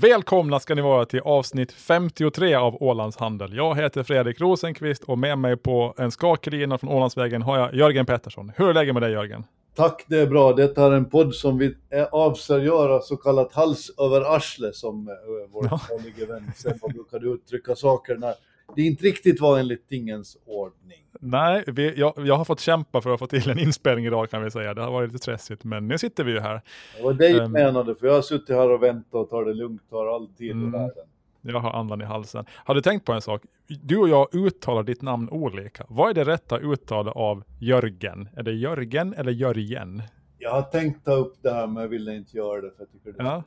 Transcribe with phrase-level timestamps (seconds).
[0.00, 3.54] Välkomna ska ni vara till avsnitt 53 av Ålands Handel.
[3.56, 8.06] Jag heter Fredrik Rosenqvist och med mig på en skakig från Ålandsvägen har jag Jörgen
[8.06, 8.52] Pettersson.
[8.56, 9.44] Hur är läget med dig Jörgen?
[9.74, 10.52] Tack, det är bra.
[10.52, 11.74] Detta är en podd som vi
[12.12, 15.14] avser göra så kallat hals över arsle som eh,
[15.52, 15.80] vår Ja.
[16.28, 18.34] vän Sebba brukade uttrycka saker när
[18.76, 20.98] det inte riktigt var enligt tingens ordning.
[21.20, 24.44] Nej, vi, jag, jag har fått kämpa för att få till en inspelning idag kan
[24.44, 24.74] vi säga.
[24.74, 26.60] Det har varit lite stressigt, men nu sitter vi ju här.
[26.96, 27.52] Det var det jag Ehm.
[27.52, 30.50] menade, för jag har suttit här och väntat och tar det lugnt, tar all tid
[30.52, 30.68] Mm.
[30.68, 31.04] i världen.
[31.42, 32.44] Jag har andan i halsen.
[32.64, 33.42] Har du tänkt på en sak?
[33.82, 35.84] Du och jag uttalar ditt namn olika.
[35.88, 38.28] Vad är det rätta uttalet av Jörgen?
[38.36, 40.02] Är det Jörgen eller Jörgen?
[40.38, 42.92] Jag har tänkt ta upp det här men jag ville inte göra det för jag
[42.92, 43.42] tycker det Ja.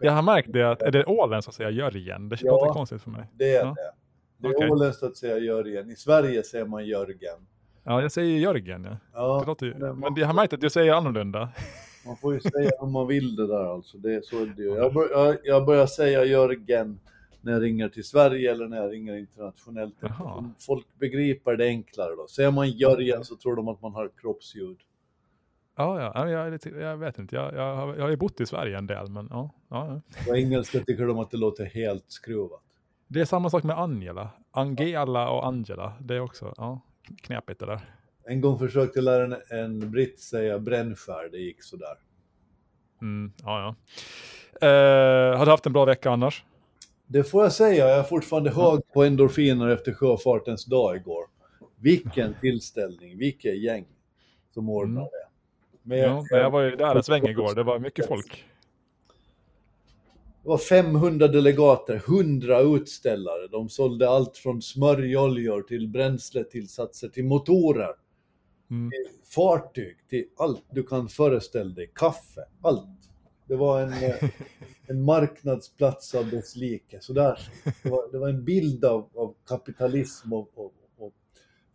[0.00, 2.28] Jag har märkt det att, är det ålen som säger Jörgen?
[2.28, 2.50] Det Ja.
[2.52, 3.24] låter konstigt för mig.
[3.32, 3.64] Det är Ja.
[3.64, 3.90] det.
[4.38, 4.70] Det är Okej.
[4.70, 5.90] åländskt att säga Jörgen.
[5.90, 7.36] I Sverige säger man Jörgen.
[7.84, 8.84] Ja, jag säger Jörgen.
[8.84, 8.96] Ja.
[9.12, 11.48] Ja, Det låter, ju- men- men jag har märkt att du säger annorlunda.
[12.06, 13.98] Man får ju säga om man vill det där alltså.
[13.98, 14.68] Det är så är det ju.
[14.68, 17.00] Jag, bör, jag, jag börjar säga Jörgen
[17.40, 19.94] när jag ringer till Sverige eller när jag ringer internationellt.
[20.00, 20.50] Jaha.
[20.66, 22.26] Folk begriper det enklare då.
[22.28, 24.76] Säger man Jörgen så tror de att man har kroppsljud.
[25.76, 27.36] Ja, ja, ja, jag, är jag vet inte.
[27.36, 30.24] Jag, jag, jag har ju bott i Sverige en del, men ja, ja, ja.
[30.28, 32.62] På engelska tycker de att det låter helt skruvat.
[33.08, 34.30] Det är samma sak med Angela.
[34.50, 35.92] Angela och Angela.
[36.00, 36.80] Det är också ja,
[37.22, 37.80] knepigt det där.
[38.24, 41.94] En gång försökte jag lära en, en britt säga brännskär, det gick sådär.
[43.02, 43.60] Mm, ja,
[44.60, 44.66] ja.
[44.68, 46.44] Eh, har du haft en bra vecka annars?
[47.06, 51.24] Det får jag säga, jag är fortfarande hög på endorfiner efter sjöfartens dag igår.
[51.76, 53.86] Vilken tillställning, vilket gäng
[54.54, 55.10] som ordnar Mm.
[55.12, 55.26] det.
[55.88, 57.54] Med, Ja, jag var ju där en sväng igår.
[57.54, 58.44] Det var mycket folk.
[60.46, 63.48] Det var 500 delegater, 100 utställare.
[63.50, 67.94] De sålde allt från smörjoljor till bränsletillsatser till motorer,
[68.70, 68.90] Mm.
[69.34, 71.90] fartyg, till allt du kan föreställa dig.
[71.94, 73.10] Kaffe, allt.
[73.48, 74.30] Det var en, eh,
[74.86, 76.98] en marknadsplats av dess like.
[77.00, 77.40] Så där.
[77.82, 81.12] Det, var, det var en bild av, av kapitalism och, och, och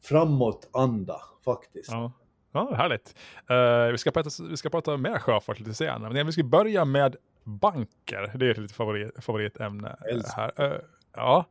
[0.02, 1.92] framåt anda faktiskt.
[1.92, 2.12] Ja.
[2.54, 3.16] Ja, härligt.
[3.50, 6.14] Eh, vi, ska prata, vi ska prata mer sjöfart lite senare.
[6.14, 7.16] Men vi ska börja med
[7.58, 8.32] banker.
[8.36, 9.96] Det är ett litet favorit, favoritämne
[10.36, 10.52] här.
[10.58, 10.80] Eh,
[11.16, 11.46] ja.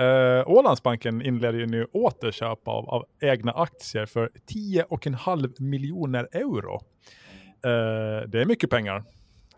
[0.00, 6.80] Uh, Ålandsbanken inleder ju nu återköp av, av egna aktier för 10,5 miljoner euro.
[7.64, 9.04] Eh, det är mycket pengar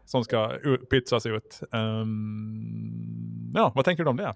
[0.05, 0.59] som ska
[0.91, 1.61] pytsas ut.
[1.73, 4.35] Ehm, ja, vad tänker du om det?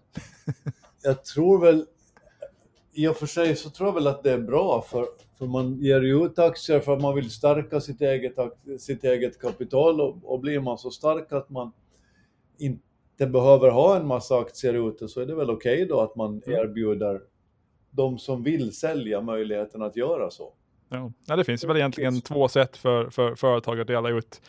[1.03, 1.87] jag tror väl,
[2.93, 5.07] i och för sig så tror jag väl att det är bra för,
[5.41, 8.35] för man ger ju ut aktier för att man vill stärka sitt eget,
[8.79, 11.73] sitt eget kapital och, och blir man så stark att man
[12.59, 16.43] inte behöver ha en massa aktier ute så är det väl okej då att man
[16.47, 16.61] Mm.
[16.61, 17.23] erbjuder
[17.91, 20.53] de som vill sälja möjligheten att göra så.
[20.93, 21.13] Ja.
[21.27, 24.43] Ja, det finns ju väl egentligen två sätt för, för företag att dela ut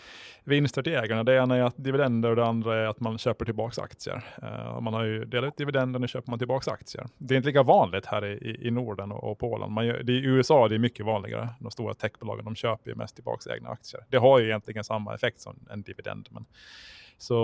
[0.43, 1.23] vinster till ägarna.
[1.23, 4.23] Det ena är att dividender och det andra är att man köper tillbaka aktier.
[4.43, 7.07] Uh, man har ju delat ut dividender och nu köper man tillbaka aktier.
[7.17, 9.71] Det är inte lika vanligt här i, i, Norden och, och Åland.
[9.71, 11.49] Man gör, det I USA det är mycket vanligare.
[11.59, 14.05] De stora techbolagen de köper ju mest tillbaka egna aktier.
[14.09, 16.27] Det har ju egentligen samma effekt som en dividend.
[16.31, 16.45] Men,
[17.17, 17.35] så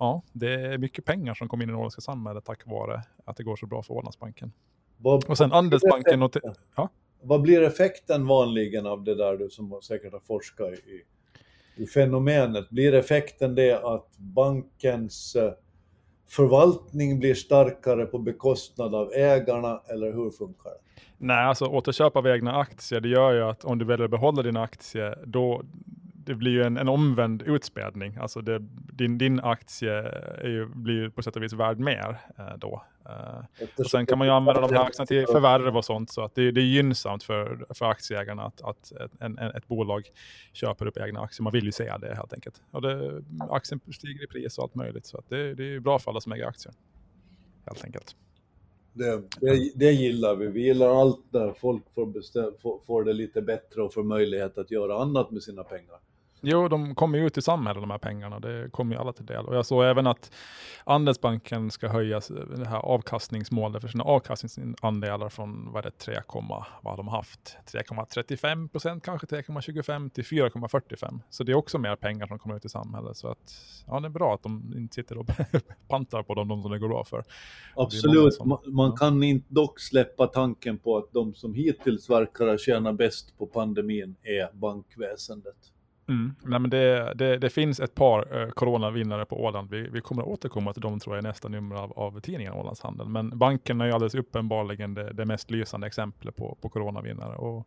[0.00, 3.36] ja, det är mycket pengar som kommer in i det åländska samhället tack vare att
[3.36, 4.52] det går så bra för Ålandsbanken.
[5.02, 6.36] Och sen Andelsbanken och...
[6.76, 6.88] Ja
[7.22, 11.02] vad blir effekten vanligen av det där du som säkert har forskat i,
[11.82, 12.70] i fenomenet?
[12.70, 15.52] Blir effekten det att bankens eh,
[16.28, 21.02] förvaltning blir starkare på bekostnad av ägarna eller hur funkar det?
[21.18, 24.42] Nej, alltså återköp av egna aktier, det gör ju att om du väljer att behålla
[24.42, 25.62] dina aktier, då
[26.24, 28.16] det blir ju en, en omvänd utspädning.
[28.20, 28.58] Alltså det,
[28.92, 29.92] din, din aktie
[30.38, 32.82] är ju, blir ju på sätt och vis värd mer eh, då.
[33.08, 36.24] Eh, och sen kan man ju använda de här aktierna till förvärv och sånt, så
[36.24, 40.10] att det, det är gynnsamt för, för aktieägarna att, att ett, en, en, ett bolag
[40.52, 41.42] köper upp egna aktier.
[41.42, 42.62] Man vill ju se det helt enkelt.
[42.70, 45.98] Och det, aktien stiger i pris och allt möjligt, så att det, det är bra
[45.98, 46.74] för alla som äger aktier.
[47.66, 48.16] Helt enkelt.
[48.92, 50.46] Det, det, det gillar vi.
[50.46, 54.58] Vi gillar allt där folk får, bestäm, får, får det lite bättre och får möjlighet
[54.58, 55.98] att göra annat med sina pengar.
[56.44, 58.40] Jo, de kommer ju ut i samhället de här pengarna.
[58.40, 59.44] Det kommer ju alla till del.
[59.46, 60.32] Och jag såg även att
[60.84, 62.20] Andelsbanken ska höja
[62.56, 67.56] det här avkastningsmålet för sina avkastningsandelar från vad det, 3, vad har de haft?
[67.72, 71.20] 3,35 procent kanske 3,25 till 4,45.
[71.30, 73.16] Så det är också mer pengar som kommer ut i samhället.
[73.16, 73.54] Så att
[73.86, 75.26] ja, det är bra att de inte sitter och
[75.88, 77.24] pantar på dem, de som det går bra för.
[77.76, 78.34] Absolut.
[78.34, 78.96] som- Man, man ja.
[78.96, 83.46] kan inte dock släppa tanken på att de som hittills verkar ha tjänat bäst på
[83.46, 85.56] pandemin är bankväsendet.
[86.12, 86.34] Mm.
[86.42, 89.70] Nej, men det, det, det finns ett par eh, coronavinnare på Åland.
[89.70, 92.52] Vi, vi kommer att återkomma till dem tror jag i nästa nummer av, av tidningen
[92.52, 93.08] Ålands Handel.
[93.08, 97.36] Men banken är ju alldeles uppenbarligen det, det mest lysande exemplet på, på coronavinnare.
[97.36, 97.66] Och,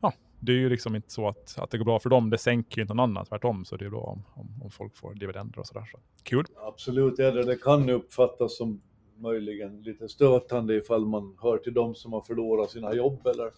[0.00, 2.30] ja, det är ju liksom inte så att, att det går bra för dem.
[2.30, 3.64] Det sänker ju inte någon annan, tvärtom.
[3.64, 5.88] Så det är bra om, om, om folk får dividender och sådär.
[5.92, 5.98] Så.
[6.22, 6.44] Kul.
[6.56, 7.44] Absolut det.
[7.44, 8.80] Det kan uppfattas som
[9.16, 13.50] möjligen lite stötande ifall man hör till dem som har förlorat sina jobb eller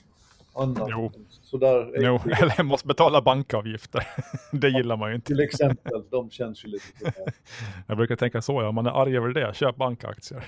[0.57, 0.89] annat.
[0.91, 1.13] Jo.
[1.43, 4.03] Sådär, Jo, eller måste betala bankavgifter.
[4.53, 5.27] det gillar man ju inte.
[5.27, 7.33] Till exempel, de känns ju lite sådär.
[7.87, 10.45] Jag brukar tänka så, ja, om man är arg över det, köp bankaktier.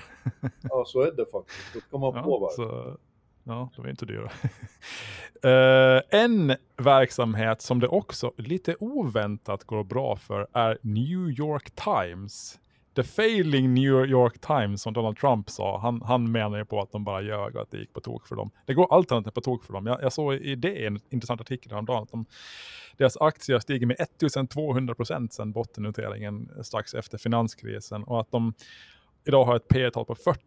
[0.62, 1.74] Ja, så är det faktiskt.
[1.74, 2.52] Då ska man Ja, påverka.
[2.54, 2.96] så,
[3.44, 4.30] ja, de är inte dyra.
[5.42, 12.58] Eh, en verksamhet som det också lite oväntat går bra för är New York Times.
[12.98, 16.92] The failing New York Times som Donald Trump sa, han, han menar ju på att
[16.92, 18.50] de bara ljög och att det gick på tok för dem.
[18.66, 19.86] Det går allt annat än på tok för dem.
[19.86, 22.26] Jag, jag såg i det en intressant artikel häromdagen att de,
[22.96, 28.52] deras aktier har stigit med 1200 procent sedan bottennoteringen strax efter finanskrisen och att de
[29.24, 30.40] idag har ett P tal på 40,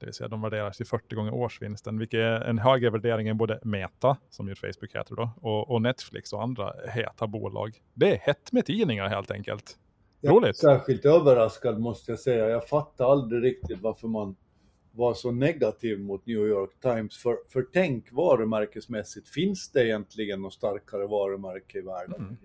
[0.00, 3.36] det vill säga de värderas till 40 gånger årsvinsten, vilket är en högre värdering än
[3.36, 7.78] både Meta, som ju Facebook heter då, och, och Netflix och andra heta bolag.
[7.94, 9.78] Det är hett med tidningar helt enkelt.
[10.30, 10.56] Roligt.
[10.56, 12.48] särskilt överraskad måste jag säga.
[12.48, 14.36] Jag fattar aldrig riktigt varför man
[14.92, 17.16] var så negativ mot New York Times.
[17.16, 22.20] För, för tänk varumärkesmässigt, finns det egentligen något starkare varumärke i världen?
[22.20, 22.36] Mm.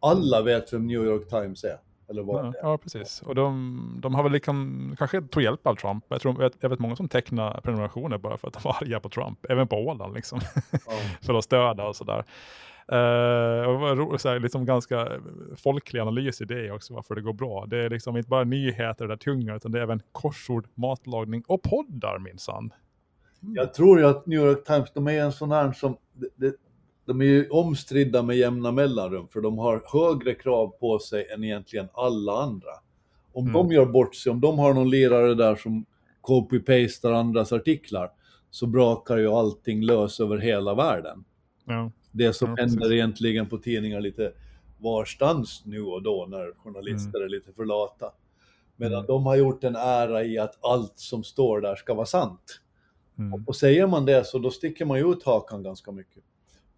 [0.00, 1.78] Alla vet vem New York Times är.
[2.10, 2.62] Eller vad Ja, det är.
[2.62, 3.22] ja, precis.
[3.22, 6.04] Och de, de har väl liksom, kanske tog hjälp av Trump.
[6.08, 8.76] Jag, tror, jag, vet, jag vet många som tecknar prenumerationer bara för att de var
[8.82, 10.40] arga på Trump, även på Åland liksom.
[10.72, 10.78] Ja.
[11.22, 12.24] för att stödja och sådär.
[12.92, 15.08] Uh, så här, liksom ganska
[15.56, 17.66] folklig analys i det också, varför det går bra.
[17.66, 21.62] Det är liksom inte bara nyheter där tunga, utan det är även korsord, matlagning och
[21.62, 22.72] poddar minsann.
[23.40, 26.52] Jag tror ju att New York Times, de är en sån här som, de, de,
[27.04, 31.44] de är ju omstridda med jämna mellanrum, för de har högre krav på sig än
[31.44, 32.70] egentligen alla andra.
[33.32, 33.52] Om Mm.
[33.52, 35.84] de gör bort sig, om de har någon lirare där som
[36.20, 38.10] copy-pastar andras artiklar,
[38.50, 41.24] så brakar ju allting lös över hela världen.
[41.68, 41.90] Ja.
[42.10, 44.32] Det som Ja, händer egentligen på tidningar lite
[44.78, 48.12] varstans nu och då när journalister är lite för lata.
[48.76, 49.06] Medan Mm.
[49.06, 52.60] de har gjort en ära i att allt som står där ska vara sant.
[53.18, 53.44] Mm.
[53.46, 56.22] Och säger man det så då sticker man ju ut hakan ganska mycket.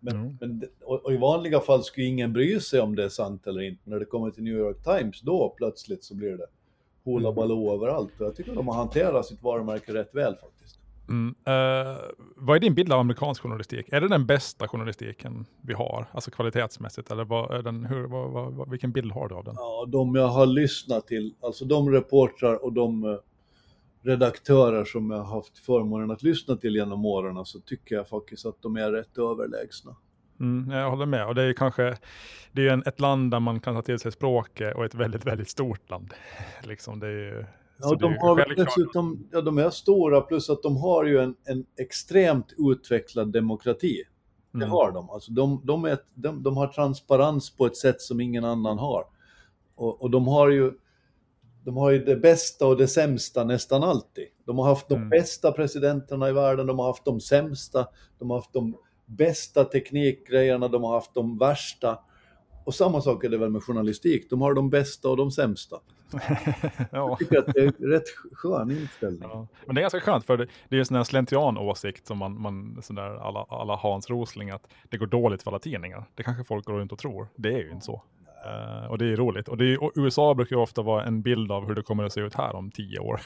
[0.00, 0.36] Men, Mm.
[0.40, 3.60] men, och, och i vanliga fall skulle ingen bry sig om det är sant eller
[3.60, 3.90] inte.
[3.90, 6.46] När det kommer till New York Times, då plötsligt så blir det
[7.04, 7.34] hoola Mm.
[7.34, 8.20] baloo överallt.
[8.20, 10.79] Och jag tycker de har hanterat sitt varumärke rätt väl faktiskt.
[11.10, 11.34] Mm.
[11.44, 11.96] Eh,
[12.36, 13.86] vad är din bild av amerikansk journalistik?
[13.92, 17.10] Är det den bästa journalistiken vi har, alltså kvalitetsmässigt?
[17.10, 19.54] Eller vad är den, hur, vad, vad, vad, vilken bild har du av den?
[19.58, 23.16] Ja, de jag har lyssnat till, alltså de reportrar och de eh,
[24.02, 28.46] redaktörer som jag har haft förmånen att lyssna till genom åren så tycker jag faktiskt
[28.46, 29.96] att de är rätt överlägsna.
[30.40, 31.26] Mm, jag håller med.
[31.26, 31.96] Och det är ju kanske
[32.52, 35.26] det är en, ett land där man kan ta till sig språket och ett väldigt,
[35.26, 36.14] väldigt stort land.
[36.62, 37.44] liksom, det är ju,
[37.82, 41.66] Ja, de har dessutom, ja de är stora plus att de har ju en, en
[41.80, 44.02] extremt utvecklad demokrati.
[44.52, 44.70] Det Mm.
[44.70, 45.10] har de.
[45.10, 49.04] Alltså de, de, är, de, de har transparens på ett sätt som ingen annan har.
[49.74, 50.72] Och, och de har ju
[51.64, 54.24] de har ju det bästa och det sämsta nästan alltid.
[54.44, 55.08] De har haft de Mm.
[55.08, 57.86] bästa presidenterna i världen, de har haft de sämsta,
[58.18, 61.98] de har haft de bästa teknikgrejerna, de har haft de värsta.
[62.64, 65.76] Och samma sak är det väl med journalistik, de har de bästa och de sämsta.
[66.78, 66.86] ja.
[66.90, 69.28] Jag tycker att det är en rätt skön inställning.
[69.32, 69.46] Ja.
[69.66, 72.18] Men det är ganska skönt för det, det är ju en sån här slentrian-åsikt som
[72.18, 76.04] man, man sån där alla, alla Hans Rosling att det går dåligt för alla tidningar.
[76.14, 77.28] Det kanske folk går runt och tror.
[77.36, 78.02] Det är ju inte så.
[78.44, 79.48] Eh, och det är roligt.
[79.48, 82.12] Och, är, och USA brukar ju ofta vara en bild av hur det kommer att
[82.12, 83.20] se ut här om tio år.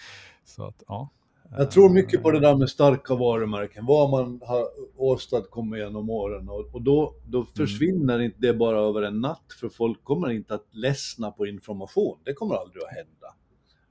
[0.44, 1.08] så att, ja.
[1.56, 4.66] Jag tror mycket på det där med starka varumärken, vad man har
[4.96, 6.48] åstadkommit genom åren.
[6.48, 10.66] Och, då, då försvinner inte det bara över en natt, för folk kommer inte att
[10.70, 12.18] ledsna på information.
[12.24, 13.34] Det kommer aldrig att hända.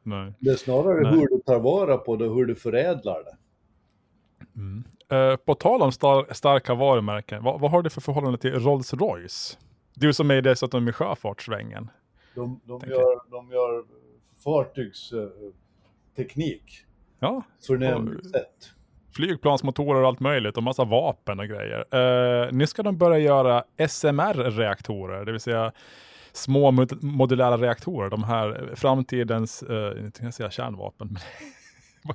[0.03, 0.33] Nej.
[0.39, 1.11] Det är snarare Nej.
[1.11, 3.37] hur du tar vara på det och hur du förädlar det.
[4.55, 4.83] Mm.
[5.11, 9.57] Eh, på tal om star starka varumärken, vad, vad har du för förhållande till Rolls-Royce?
[9.93, 11.89] Du som är dessutom i sjöfartssvängen.
[12.35, 13.83] De, de, gör, de gör
[14.43, 16.85] fartygsteknik
[17.19, 17.43] Ja,
[18.17, 18.71] Och- sätt.
[19.15, 21.79] flygplansmotorer och allt möjligt och massa vapen och grejer.
[21.95, 25.71] Eh, nu ska de börja göra SMR-reaktorer, det vill säga
[26.33, 28.09] små mod- modulära reaktorer.
[28.09, 31.17] De här framtidens, jag tänkte jag säga kärnvapen, men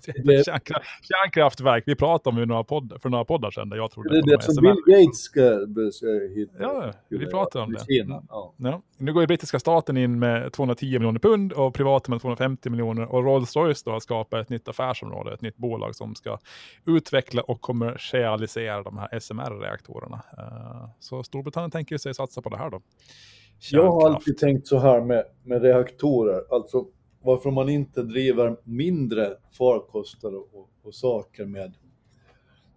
[0.02, 0.12] det?
[0.36, 1.84] Det- Kärnkra kärnkraftverk.
[1.86, 4.42] Vi pratade om i några podd, för några poddar sedan jag trodde Det är det
[4.42, 4.62] som.
[4.62, 6.52] Bill Gates ska be- hitta.
[6.62, 7.84] Ja, vi pratade om det.
[7.94, 8.22] Kina.
[8.28, 8.54] Ja.
[8.56, 8.82] Ja.
[8.98, 13.12] Nu går ju brittiska staten in med 210 miljoner pund och privata med 250 miljoner
[13.14, 16.38] och Rolls-Royce då har skapat ett nytt affärsområde, ett nytt bolag som ska
[16.86, 20.20] utveckla och kommersialisera de här SMR-reaktorerna.
[20.38, 22.80] Eh, Så Storbritannien tänker sig satsa på det här då.
[23.72, 24.16] Jag har Kärnkraft.
[24.16, 26.84] alltid tänkt så här med, med reaktorer, alltså
[27.24, 31.74] varför man inte driver mindre farkoster och, och, saker med,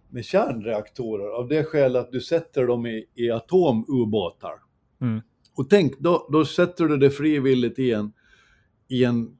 [0.08, 4.54] med kärnreaktorer av det skälet att du sätter dem i, i atomubåtar.
[5.00, 5.20] Mm.
[5.54, 8.12] Och tänk, då, då sätter du det frivilligt i en,
[8.88, 9.36] i en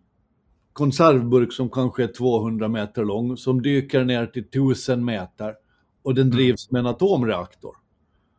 [0.73, 5.55] konservburk som kanske är 200 meter lång, som dyker ner till 1000 meter
[6.03, 7.77] och den drivs med en atomreaktor.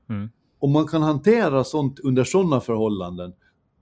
[0.09, 0.29] Mm.
[0.59, 3.33] Om man kan hantera sånt under sådana förhållanden,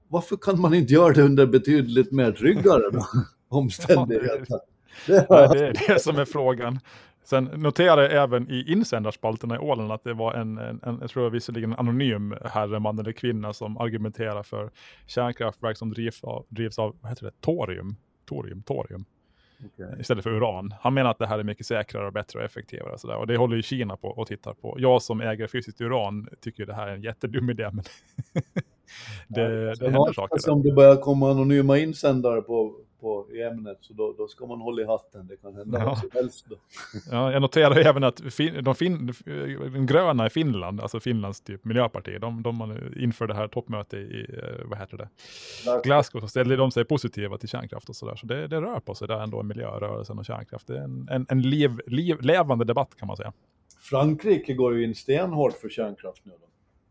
[0.08, 2.82] varför kan man inte göra det under betydligt mer tryggare
[3.50, 4.60] omständigheter?
[5.08, 6.80] Jag- det är det som är frågan.
[7.24, 11.10] Sen noterade jag även i insändarspalterna i Åland att det var en, en, en jag
[11.10, 14.72] tror visserligen en anonym herreman eller kvinna som argumenterar för
[15.08, 17.96] kärnkraftverk som drivs av, drivs av vad heter det, torium.
[18.30, 19.06] Torium, torium,
[19.66, 20.00] Okej.
[20.00, 20.74] istället för uran.
[20.80, 22.94] Han menar att det här är mycket säkrare och bättre och effektivare.
[22.94, 23.18] Och, så där.
[23.18, 24.76] och det håller ju Kina på och tittar på.
[24.80, 27.70] Jag som äger fysiskt uran tycker det här är en jättedum idé.
[27.74, 27.84] Men
[29.28, 30.52] det, det händer saker.
[30.52, 34.62] Om det börjar komma anonyma insändare på, på, i ämnet så då, då ska man
[34.62, 35.28] hålla i hatten.
[35.28, 35.86] Det kan hända Ja.
[35.86, 36.56] vad som helst då.
[37.12, 39.14] Ja, jag noterar även att fin, de, fin,
[39.74, 44.26] de gröna i Finland, alltså Finlands typ miljöparti, de, de inför det här toppmötet i,
[44.44, 45.10] eh, vad heter det,
[45.84, 48.16] Glasgow, så ställer de sig positiva till kärnkraft och sådär.
[48.16, 50.68] Så det, det rör på sig där ändå, miljörörelsen och kärnkraft.
[50.68, 53.34] Det är en, en, en liv, liv, levande debatt kan man säga.
[53.80, 56.32] Frankrike går ju in stenhårt för kärnkraft nu.
[56.32, 56.48] Då.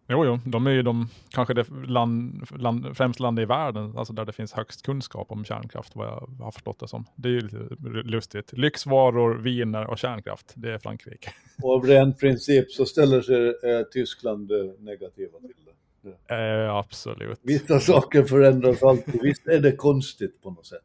[0.08, 4.12] Jo, jo, de är ju de, kanske det land, land, främst land i världen, alltså
[4.12, 7.06] där det finns högst kunskap om kärnkraft, vad jag har förstått det som.
[7.16, 8.52] Det är ju lite lustigt.
[8.52, 11.30] Lyxvaror, viner och kärnkraft, det är Frankrike.
[11.62, 16.34] Och av ren princip så ställer sig eh, Tyskland eh, negativa till det.
[16.34, 17.38] Eh, absolut.
[17.42, 19.22] Vissa saker förändras alltid.
[19.22, 20.82] Visst är det konstigt på något sätt.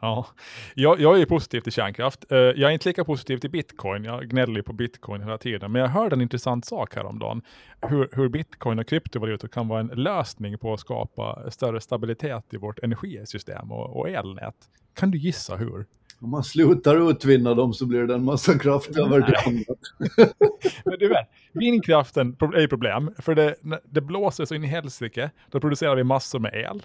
[0.00, 0.26] Ja,
[0.74, 2.32] jag, jag är positiv till kärnkraft.
[2.32, 4.04] Eh, jag är inte lika positiv till bitcoin.
[4.04, 5.72] Jag gnäller på bitcoin hela tiden.
[5.72, 7.42] Men jag hörde en intressant sak häromdagen.
[7.80, 12.56] Hur, hur bitcoin och kryptovalutor kan vara en lösning på att skapa större stabilitet i
[12.56, 14.54] vårt energisystem och, och elnät.
[14.94, 15.86] Kan du gissa hur?
[16.20, 19.20] Om man slutar utvinna dem så blir det en massa kraft över.
[20.84, 23.10] Men du vet, vindkraften är ju problem.
[23.18, 25.30] För det, det blåser så in i helsike.
[25.50, 26.82] Då producerar vi massor med el.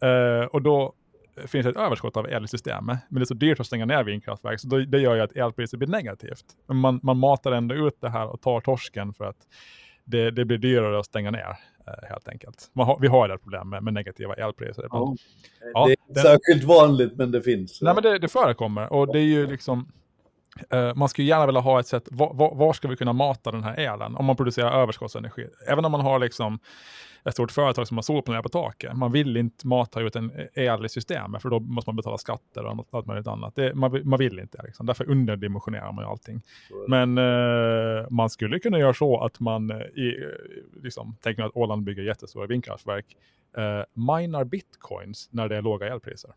[0.00, 0.94] Eh, och då
[1.46, 2.98] finns ett överskott av el i systemet.
[3.08, 4.60] Men det är så dyrt att stänga ner vindkraftverk.
[4.60, 6.44] Så då, det gör ju att elpriset blir negativt.
[6.66, 9.36] Men man, man matar ändå ut det här och tar torsken för att
[10.04, 11.56] det, det blir dyrare att stänga ner.
[11.86, 12.70] eh, helt enkelt.
[12.74, 14.86] Har, vi har det problem med, med negativa elpriser.
[14.90, 15.14] Ja.
[15.74, 17.82] Ja, det är den- särskilt vanligt men det finns.
[17.82, 19.92] Nej men det, det förekommer och det är ju liksom
[20.94, 23.64] man skulle gärna vilja ha ett sätt, var, var, var ska vi kunna mata den
[23.64, 25.46] här elen om man producerar överskottsenergi?
[25.68, 26.58] Även om man har liksom
[27.24, 28.96] ett stort företag som har solpaneler på taket.
[28.96, 32.64] Man vill inte mata ut en el i systemet för då måste man betala skatter
[32.64, 33.54] och allt- möjligt annat.
[33.56, 34.62] Det, man, vill- man vill inte.
[34.64, 34.86] Liksom.
[34.86, 36.42] Därför underdimensionerar man ju allting.
[36.88, 41.56] Men eh, man skulle kunna göra så att man, eh, i, eh, liksom, tänker att
[41.56, 43.06] Åland bygger jättestora vindkraftverk,
[43.56, 46.30] eh, minar bitcoins när det är låga elpriser.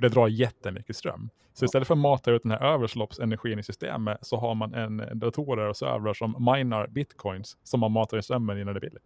[0.00, 1.30] För det drar jättemycket ström.
[1.52, 5.02] Så istället för att mata ut den här överloppsenergin i systemet så har man en
[5.14, 8.80] datorer och servrar som minar bitcoins som man matar i strömmen i när det är
[8.80, 9.02] billigt.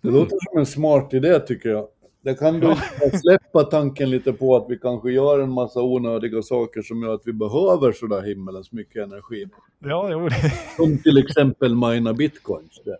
[0.00, 1.88] Det låter som en smart idé tycker jag.
[2.20, 2.74] Det kan du
[3.22, 7.26] släppa tanken lite på att vi kanske gör en massa onödiga saker som gör att
[7.26, 9.46] vi behöver sådär himmelens mycket energi.
[9.78, 10.28] Ja, jo.
[10.76, 12.80] Som till exempel mina bitcoins.
[12.84, 12.98] Det.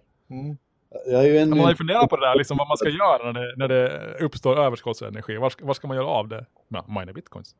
[1.06, 1.50] Jag är en...
[1.50, 3.68] Man har ju funderat på det där, liksom, vad man ska göra när det, när
[3.68, 5.36] det uppstår överskottsenergi.
[5.36, 6.46] Var, ska- var ska man göra av det?
[6.68, 7.54] Ja, mina bitcoins.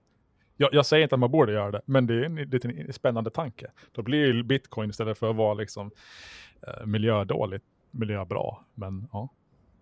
[0.56, 3.30] Jag, jag säger inte att man borde göra det, men det är en liten spännande
[3.30, 3.66] tanke.
[3.92, 5.90] Då blir ju bitcoin istället för att vara liksom,
[6.66, 8.56] eh, miljödåligt, miljöbra.
[8.74, 9.28] Men ja.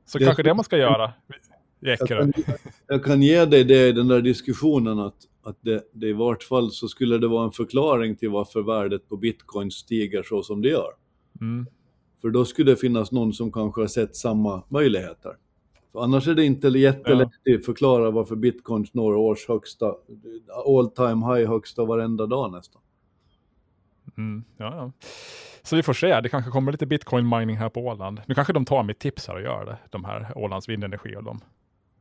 [0.06, 1.12] Så Det- kanske det man ska göra.
[1.80, 2.32] jag, Ekerö.
[2.32, 2.32] kan,
[2.86, 6.42] jag kan ge dig det i den där diskussionen att, att det, det i vart
[6.42, 10.62] fall så skulle det vara en förklaring till varför värdet på bitcoin stiger så som
[10.62, 10.90] det gör.
[11.40, 11.66] Mm.
[12.20, 15.36] För då skulle det finnas någon som kanske har sett samma möjligheter.
[15.92, 19.94] För annars är det inte jättelätt att förklara varför bitcoin når års högsta,
[20.66, 22.82] all time high högsta varenda dag nästan.
[24.16, 24.44] Mm.
[24.56, 24.92] Ja, ja.
[25.62, 28.20] Så vi får se, det kanske kommer lite bitcoin mining här på Åland.
[28.26, 31.24] Nu kanske de tar mitt tips här och gör det, de här Ålands vindenergi och
[31.24, 31.40] de.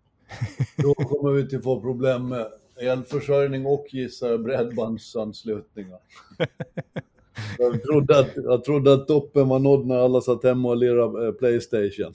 [0.77, 2.47] Då kommer vi till få problem med
[2.81, 5.99] elförsörjning och gissar bredbandsanslutningar.
[7.57, 11.27] Jag trodde, att, jag trodde att toppen var nådd när alla satt hemma och lirade
[11.27, 12.13] eh, Playstation.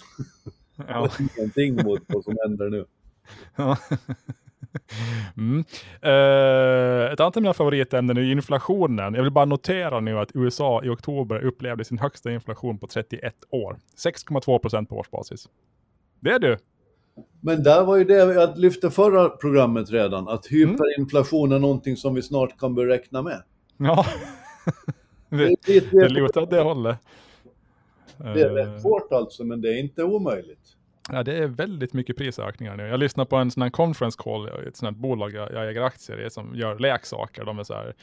[0.89, 1.11] Ja.
[1.37, 2.85] Ingenting mot vad som händer nu.
[3.57, 3.77] Ja.
[5.37, 5.65] Mm.
[6.03, 9.15] Eh, ett annat av mina favoritämnen är inflationen.
[9.15, 13.35] Jag vill bara notera nu att USA i oktober upplevde sin högsta inflation på 31
[13.51, 13.77] år.
[14.05, 15.49] 6,2 procent på årsbasis.
[16.21, 16.57] Det är du.
[17.41, 22.15] Men där var ju det jag lyfte förra programmet redan, att hyperinflation är någonting som
[22.15, 23.43] vi snart kan börja räkna med.
[23.77, 24.07] Ja.
[25.37, 26.99] Det det, det lutar åt det hållet.
[28.19, 30.77] det är Eh, rätt svårt alltså, men det är inte omöjligt.
[31.11, 32.83] Ja, det är väldigt mycket prisökningar nu.
[32.83, 35.83] Jag lyssnar på en sån här conference call, ett sånt här bolag jag, jag äger
[35.83, 37.45] aktier i, som gör leksaker.
[37.45, 37.95] De är så här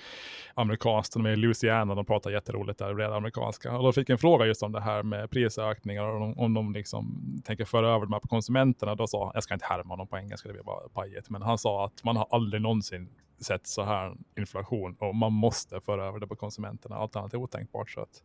[0.53, 3.77] amerikanskt, de är i Louisiana, de pratar jätteroligt där, breda amerikanska.
[3.77, 6.53] Och då fick jag en fråga just om det här med prisökningar och om, om
[6.53, 8.95] de liksom tänker föra över de här på konsumenterna.
[8.95, 11.57] Då sa, jag ska inte härma honom på engelska, det blir bara pajigt, men han
[11.57, 13.09] sa att man har aldrig någonsin
[13.41, 16.95] sett så här inflation och man måste föra över det på konsumenterna.
[16.95, 17.89] Allt annat är otänkbart.
[17.89, 18.23] Så att,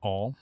[0.00, 0.34] ja.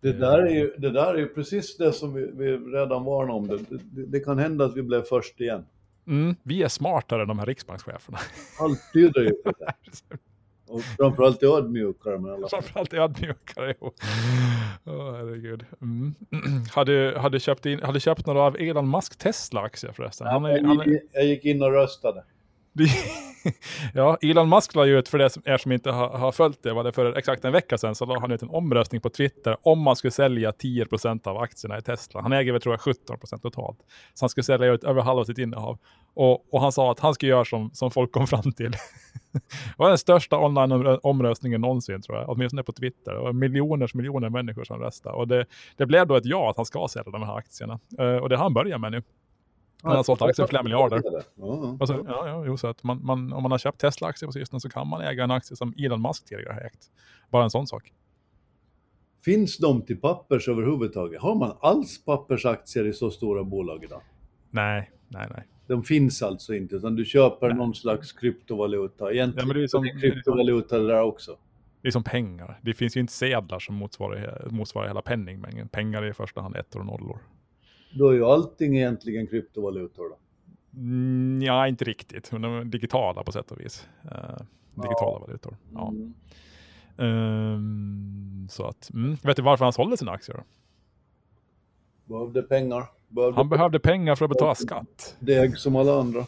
[0.00, 3.32] Det där är ju, det där är ju precis det som vi, vi redan varnade
[3.32, 3.48] om.
[3.48, 5.66] Det, det, det kan hända att vi blev först igen.
[6.06, 8.18] Mm, vi är smartare än de här riksbankscheferna.
[8.60, 9.74] Allt tyder ju på det.
[10.68, 12.18] Och framförallt är ödmjukare.
[12.18, 12.48] Men alla...
[12.48, 13.92] Framförallt är ödmjukare, jo.
[14.84, 15.64] Oh, herregud.
[15.82, 16.14] Mm.
[16.74, 20.26] har, du, har, du köpt in, har du köpt några av Elon Musk Tesla-aktier förresten?
[20.26, 21.00] Han är, han är...
[21.12, 22.24] Jag gick in och röstade.
[23.94, 26.62] ja, Elon Musk la ju ut, för det som, er som inte har, har följt
[26.62, 29.10] det, var det för exakt en vecka sedan, så la han ut en omröstning på
[29.10, 32.22] Twitter om man skulle sälja 10% av aktierna i Tesla.
[32.22, 33.78] Han äger väl tror jag 17% totalt.
[34.14, 35.78] Så han skulle sälja ut över halva sitt innehav.
[36.14, 38.70] Och, och han sa att han skulle göra som, som folk kom fram till.
[39.32, 43.12] det var den största online-omröstningen någonsin tror jag, åtminstone på Twitter.
[43.12, 45.16] Det var miljoners miljoner människor som röstade.
[45.16, 47.78] Och det, det blev då ett ja att han ska sälja de här aktierna.
[48.00, 49.02] Uh, och det har han börjat med nu.
[49.82, 51.02] Han har sålt aktier för flera miljarder.
[51.34, 54.32] Ja, alltså, ja, ja, jo, så att man, man, om man har köpt Tesla-aktier på
[54.32, 56.90] sistone så kan man äga en aktie som Elon Musk tidigare har ägt.
[57.30, 57.92] Bara en sån sak.
[59.24, 61.22] Finns de till pappers överhuvudtaget?
[61.22, 64.00] Har man alls pappersaktier i så stora bolag idag?
[64.50, 65.46] Nej, nej, nej.
[65.66, 67.56] De finns alltså inte, utan du köper nej.
[67.56, 69.12] någon slags kryptovaluta.
[69.12, 71.36] Egentligen ja, men det är som, kryptovaluta det där också.
[71.82, 72.60] Det är som pengar.
[72.62, 75.68] Det finns ju inte sedlar som motsvarar, motsvarar hela penningmängden.
[75.68, 77.18] Pengar är i första hand ettor och nollor.
[77.98, 80.16] Då är ju allting egentligen kryptovalutor då?
[80.76, 82.30] Mm, ja, inte riktigt.
[82.30, 83.88] De är digitala på sätt och vis.
[84.04, 84.10] Uh,
[84.74, 85.24] digitala ja.
[85.26, 85.56] valutor.
[85.74, 85.88] Ja.
[85.88, 86.14] Mm.
[86.96, 89.16] Um, så att, mm.
[89.22, 90.42] Vet du varför han sålde sina aktier?
[92.04, 92.84] Behövde pengar.
[93.08, 95.16] Behövde han behövde pengar för att betala skatt.
[95.18, 96.26] Deg som alla andra.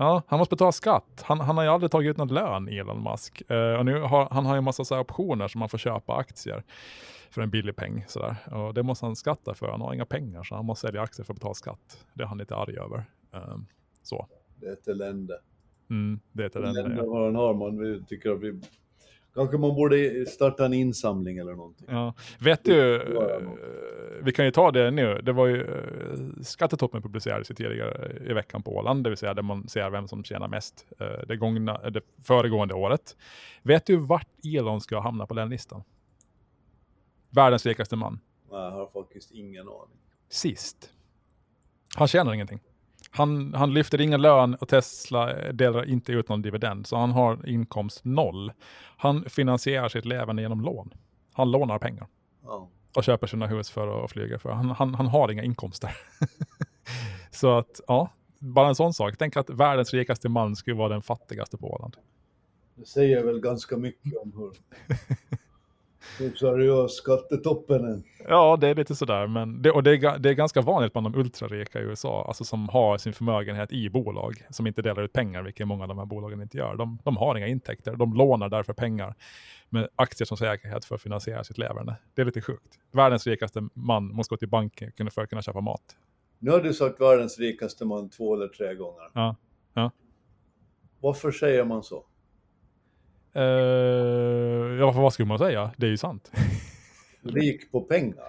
[0.00, 1.22] Ja, han måste betala skatt.
[1.24, 3.42] Han, han har ju aldrig tagit ut någon lön, Elon Musk.
[3.50, 6.14] Uh, och nu har han har ju en massa så optioner som man får köpa
[6.14, 6.62] aktier
[7.30, 8.04] för en billig peng.
[8.08, 8.36] Sådär.
[8.50, 9.68] Och det måste han skatta för.
[9.70, 12.06] Han har inga pengar så han måste sälja aktier för att betala skatt.
[12.14, 13.04] Det är han lite arg över.
[13.32, 13.66] Um,
[14.02, 14.26] så.
[14.56, 15.40] Det är ett elände.
[15.90, 17.24] Mm, det är ett elände, elände ja.
[17.24, 17.54] han har.
[17.54, 18.60] Man vi tycker att vi
[19.34, 21.86] Kanske man borde starta en insamling eller någonting.
[21.90, 22.14] Ja.
[22.40, 23.40] Vet du, uh,
[24.22, 25.20] vi kan ju ta det nu.
[25.22, 29.42] Det var ju uh, Skattetoppen publicerades tidigare i veckan på Åland, det vill säga där
[29.42, 33.16] man ser vem som tjänar mest uh, det, gångna, det föregående året.
[33.62, 35.82] Vet du vart Elon ska hamna på den listan?
[37.30, 38.20] Världens rikaste man.
[38.50, 39.98] Nej, jag har faktiskt ingen aning.
[40.28, 40.92] Sist.
[41.96, 42.60] Han tjänar ingenting.
[43.10, 47.48] Han, han lyfter ingen lön och Tesla delar inte ut någon dividend, så han har
[47.48, 48.52] inkomst noll.
[48.96, 50.94] Han finansierar sitt levande genom lån.
[51.32, 52.06] Han lånar pengar.
[52.42, 52.66] Oh.
[52.96, 54.50] Och köper sina hus för att flyga för.
[54.50, 55.96] Han, han, han har inga inkomster.
[57.30, 59.14] så att, ja, bara en sån sak.
[59.18, 61.96] Tänk att världens rikaste man skulle vara den fattigaste på Åland.
[62.74, 64.52] Det säger väl ganska mycket om hur
[66.38, 68.04] Seriös skattetoppen.
[68.28, 69.26] Ja, det är lite sådär.
[69.26, 72.44] Men det, och det är, det är ganska vanligt bland de ultrarika i USA, alltså
[72.44, 75.98] som har sin förmögenhet i bolag, som inte delar ut pengar, vilket många av de
[75.98, 76.76] här bolagen inte gör.
[76.76, 79.14] De, de har inga intäkter, de lånar därför pengar
[79.68, 81.96] med aktier som säkerhet för att finansiera sitt leverne.
[82.14, 82.78] Det är lite sjukt.
[82.92, 85.96] Världens rikaste man måste gå till banken för att kunna köpa mat.
[86.38, 89.10] Nu har du sagt världens rikaste man två eller tre gånger.
[89.12, 89.36] Ja.
[89.74, 89.90] ja.
[91.00, 92.04] Varför säger man så?
[93.36, 93.42] Uh,
[94.78, 95.70] ja, vad skulle man säga?
[95.76, 96.32] Det är ju sant.
[97.22, 98.24] rik på pengar?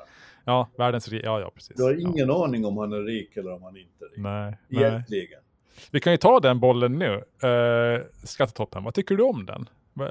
[0.46, 1.22] Ja, världens rik.
[1.26, 1.78] Ja, ja, precis.
[1.78, 2.46] Du har ingen ja.
[2.46, 4.18] aning om han är rik eller om han inte är rik?
[4.18, 4.58] Nej.
[4.70, 5.30] Egentligen.
[5.32, 5.88] Nej.
[5.92, 7.24] Vi kan ju ta den bollen nu.
[7.48, 9.70] Uh, skattetoppen, vad tycker du om den?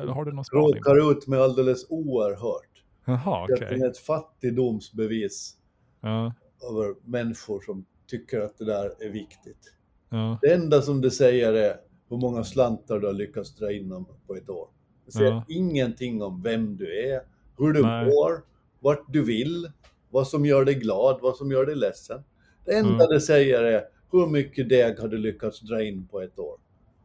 [0.08, 0.66] Har du någon spaning?
[0.66, 2.84] Råkar ut med alldeles oerhört.
[3.04, 3.54] Jaha, okej.
[3.54, 3.78] Okay.
[3.78, 5.56] Det är ett fattigdomsbevis
[6.04, 6.30] uh.
[6.70, 9.74] över människor som tycker att det där är viktigt.
[10.12, 10.38] Uh.
[10.42, 11.76] Det enda som det säger är
[12.08, 14.68] hur många slantar du har lyckats dra in på ett år.
[15.12, 15.44] Det säger ja.
[15.48, 17.20] ingenting om vem du är,
[17.58, 18.06] hur du Nej.
[18.06, 18.42] mår,
[18.80, 19.70] vart du vill,
[20.10, 22.22] vad som gör dig glad, vad som gör dig ledsen.
[22.64, 23.08] Det enda mm.
[23.08, 26.56] det säger är hur mycket deg har du lyckats dra in på ett år.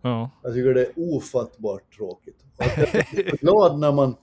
[0.01, 0.29] Ja.
[0.43, 2.45] Jag tycker det är ofattbart tråkigt.
[2.57, 2.67] jag
[3.27, 4.15] är glad när man,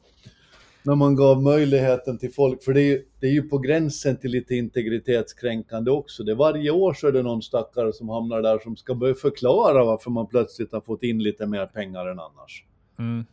[0.82, 4.16] när man gav möjligheten till folk, för det är, ju, det är ju på gränsen
[4.16, 6.22] till lite integritetskränkande också.
[6.22, 9.84] Det varje år så är det någon stackare som hamnar där som ska börja förklara
[9.84, 12.64] varför man plötsligt har fått in lite mer pengar än annars.
[12.98, 13.24] Mm.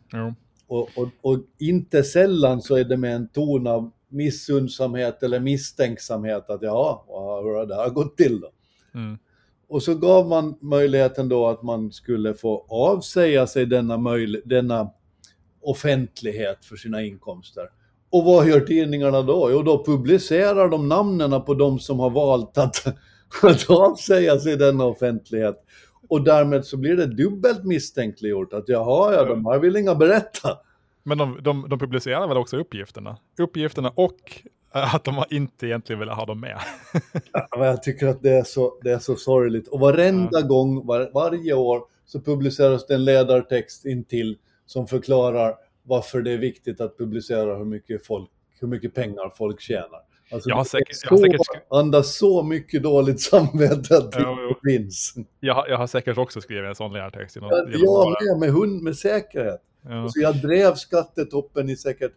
[0.67, 6.49] Och, och, och, inte sällan så är det med en ton av missundsamhet eller misstänksamhet
[6.49, 7.05] att ja,
[7.43, 8.51] hur har det här gått till då?
[8.93, 9.17] Mm.
[9.67, 13.97] Och så gav man möjligheten då att man skulle få avsäga sig denna,
[14.45, 14.89] denna
[15.61, 17.69] offentlighet för sina inkomster.
[18.09, 19.51] Och vad gör tidningarna då?
[19.51, 22.87] Jo, då publicerar de namnen på de som har valt att,
[23.43, 25.55] att avsäga sig denna offentlighet.
[26.09, 30.57] Och därmed så blir det dubbelt misstänkliggjort att jaha, ja, de här vill inga berätta.
[31.03, 33.17] Men de, de, de publicerar väl också uppgifterna?
[33.37, 34.41] Uppgifterna och
[34.75, 36.59] eh, att de inte egentligen vill ha dem med.
[37.33, 39.67] ja, jag tycker att det är så, det är så sorgligt.
[39.67, 40.47] Och varenda ja.
[40.47, 46.37] gång, var, varje år, så publiceras det en ledartext intill som förklarar varför det är
[46.37, 50.08] viktigt att publicera hur mycket, folk, hur mycket pengar folk tjänar.
[50.31, 54.21] Alltså, jag har säkert, så, jag har säkert andas så mycket dåligt samvete att det
[54.21, 54.55] jo.
[54.63, 55.15] finns.
[55.39, 57.35] Jag, jag har säkert också skrivit en sån ledartext.
[57.35, 59.61] Ja, jag med, med hund med säkerhet.
[59.81, 60.09] Ja.
[60.09, 62.13] Så jag drev skattetoppen i säkert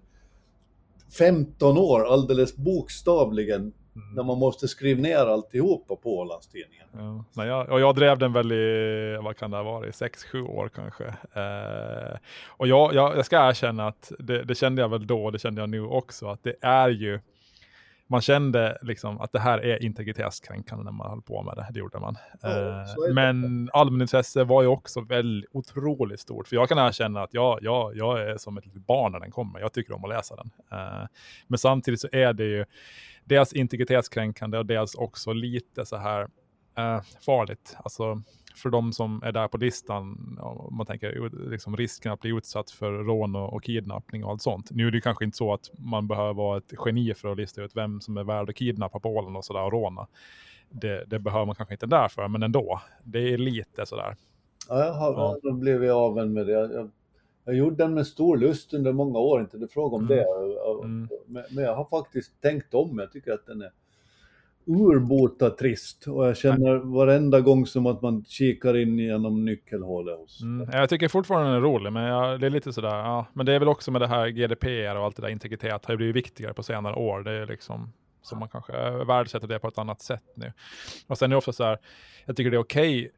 [1.19, 4.15] 15 år, alldeles bokstavligen, Mm.
[4.15, 6.87] När man måste skriva ner alltihopa på Ålandstidningen.
[6.93, 7.25] Ja.
[7.33, 10.71] Nej, jag, och jag drev den väl i, vad kan det ha varit, 6-7 år
[10.75, 11.05] kanske.
[11.35, 15.39] Eh, och jag, jag, jag, ska erkänna att det, det, kände jag väl då, det
[15.39, 17.21] kände jag nu också, att det är ju,
[18.13, 21.79] man kände liksom att det här är integritetskränkande när man höll på med det, det
[21.79, 22.17] gjorde man.
[22.43, 27.35] Ja, eh, men allmänintresse var ju också väldigt otroligt stort, för jag kan erkänna att
[27.35, 30.11] jag, jag, jag är som ett litet barn när den kommer, jag tycker om att
[30.11, 30.51] läsa den.
[30.73, 31.07] Eh,
[31.47, 32.65] men samtidigt så är det ju,
[33.25, 36.29] dels integritetskränkande och dels också lite så här
[37.21, 37.77] farligt.
[37.85, 38.23] Alltså
[38.55, 42.71] för de som är där på listan, om man tänker liksom risken att bli utsatt
[42.71, 44.71] för rån och, och kidnappning och allt sånt.
[44.71, 47.63] Nu är det kanske inte så att man behöver vara ett geni för att lista
[47.63, 50.07] ut vem som är värd att kidnappa på Åland och sådär och råna.
[50.69, 52.81] Det, det, behöver man kanske inte därför, men ändå.
[53.05, 54.17] Det är lite sådär.
[54.69, 55.53] Ja, jag har ja.
[55.53, 56.53] blivit aven med det.
[56.53, 56.91] Jag,
[57.45, 60.17] jag gjorde den med stor lust under många år, inte det fråga om mm.
[60.17, 60.25] det.
[60.85, 61.09] Mm.
[61.51, 63.71] Men jag har faktiskt tänkt om, jag tycker att den är
[64.67, 70.41] urbota trist och jag känner varenda gång som att man kikar in genom nyckelhålet.
[70.43, 70.69] Mm.
[70.73, 73.27] Jag tycker fortfarande den är rolig, men jag, det är lite sådär, ja.
[73.33, 75.93] Men det är väl också med det här GDPR och allt det där integritet har
[75.93, 77.23] ju blivit viktigare på senare år.
[77.23, 78.73] Det är liksom som man kanske
[79.05, 80.53] värdesätter det på ett annat sätt nu.
[81.07, 81.79] Och sen är det ofta så här,
[82.27, 83.11] jag tycker det är okej okay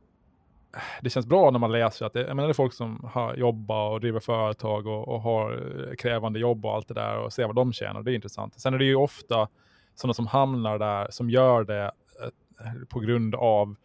[1.01, 3.35] det känns bra när man läser att det, jag menar, det är folk som har
[3.35, 7.47] jobbat och driver företag och, och, har krävande jobb och allt det där och ser
[7.47, 8.03] vad de tjänar.
[8.03, 8.61] Det är intressant.
[8.61, 9.49] Sen är det ju ofta
[9.95, 13.77] sådana som hamnar där som gör det eh, på grund av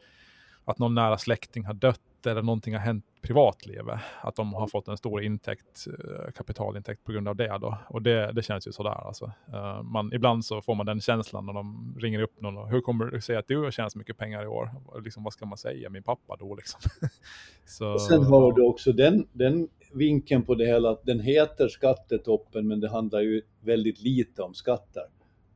[0.65, 3.99] att någon nära släkting har dött eller någonting har hänt privatlivet.
[4.21, 7.57] Att de har fått en stor intäkt, eh, kapitalintäkt på grund av det.
[7.61, 7.77] Då.
[7.89, 9.07] Och det, det känns ju sådär.
[9.07, 9.25] Alltså.
[9.53, 12.57] Uh, man, ibland så får man den känslan när de ringer upp någon.
[12.57, 14.71] Och, Hur kommer du säga att du har tjänat så mycket pengar i år?
[15.03, 15.89] Liksom, vad ska man säga?
[15.89, 16.79] Min pappa då liksom.
[17.65, 21.67] så, och sen har du också den, den vinkeln på det hela att den heter
[21.67, 25.03] skattetoppen men det handlar ju väldigt lite om skatter.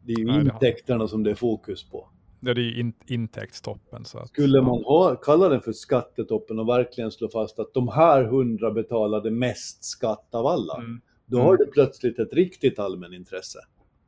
[0.05, 2.09] Det är ju Nej, intäkterna som det är fokus på.
[2.39, 4.05] Ja, det är in, intäktstoppen.
[4.05, 7.87] Så att, Skulle man ha, kalla den för skattetoppen och verkligen slå fast att de
[7.87, 11.01] här hundra betalade mest skatt av alla, mm.
[11.25, 13.59] då har det plötsligt ett riktigt allmänintresse.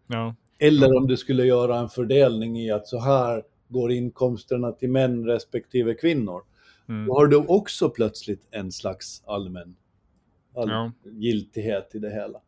[0.07, 0.35] Ja.
[0.59, 5.25] Eller om du skulle göra en fördelning i att så här går inkomsterna till män
[5.25, 6.41] respektive kvinnor.
[6.89, 7.05] Mm.
[7.05, 9.75] Då har du också plötsligt en slags allmän,
[10.55, 11.11] allmän ja.
[11.11, 12.41] giltighet i det hela.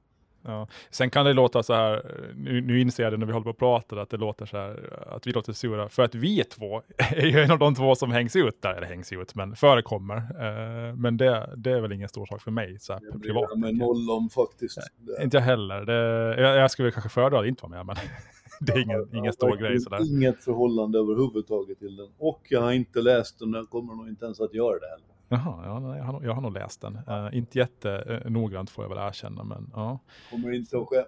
[0.48, 0.68] Ja.
[0.90, 3.50] Sen kan det låta så här, nu, nu inser jag det när vi håller på
[3.50, 6.82] och pratar, att det låter så här, att vi låter sura, för att vi två
[6.98, 10.18] är ju en av de två som hängs ut där, eller hängs ut, men förekommer.
[10.18, 13.58] Uh, men det, det är väl ingen stor sak för mig, så här, jag privat.
[13.58, 14.78] med noll om faktiskt.
[15.06, 15.82] Ja, inte jag heller.
[15.86, 17.96] Det, jag, jag skulle kanske föredra att inte vara med, men
[18.60, 20.16] det är ingen, ingen stor grej sådär.
[20.16, 22.10] Inget förhållande överhuvudtaget till den.
[22.18, 25.17] Och jag har inte läst den, jag kommer nog inte ens att göra det heller.
[25.30, 27.00] Jaha, ja, jag, har, jag har nog läst den.
[27.10, 30.00] Uh, inte jättenoggrant uh, får jag väl erkänna, men ja.
[30.32, 31.04] Kommer inte att ske.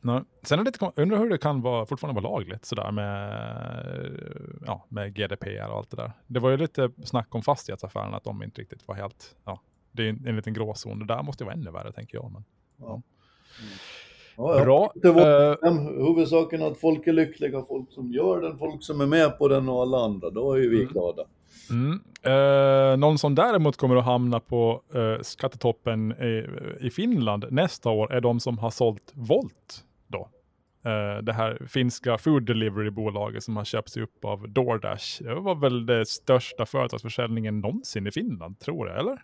[0.00, 0.22] Nej.
[0.42, 3.32] Sen är det lite, undrar hur det kan vara, fortfarande vara lagligt sådär med,
[4.66, 6.12] ja, med GDPR och allt det där.
[6.26, 9.60] Det var ju lite snack om fastighetsaffärerna, att de inte riktigt var helt, ja,
[9.92, 10.98] det är en, en liten gråzon.
[10.98, 12.32] Det där måste ju vara ännu värre tänker jag.
[12.32, 12.44] Men,
[12.76, 12.86] ja.
[12.86, 13.02] Mm.
[14.36, 14.92] Ja, Bra.
[15.04, 19.48] Uh, huvudsaken att folk är lyckliga, folk som gör den, folk som är med på
[19.48, 20.30] den och alla andra.
[20.30, 20.92] Då är ju vi mm.
[20.92, 21.24] glada.
[21.70, 22.00] Mm.
[22.22, 26.46] Eh, någon som däremot kommer att hamna på eh, skattetoppen i,
[26.80, 29.84] i, Finland nästa år är de som har sålt Volt.
[30.06, 30.28] Då.
[30.84, 35.22] Eh, det här finska food delivery-bolaget som har köpts upp av DoorDash.
[35.22, 39.22] Det var väl det största företagsförsäljningen någonsin i Finland, tror jag, eller?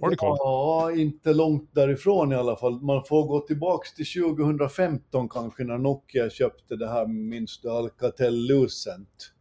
[0.00, 0.36] Har du koll?
[0.40, 2.80] Ja, inte långt därifrån i alla fall.
[2.80, 8.46] Man får gå tillbaks till 2015 kanske när Nokia köpte det här, minns du, Alcatel
[8.46, 9.32] Lucent.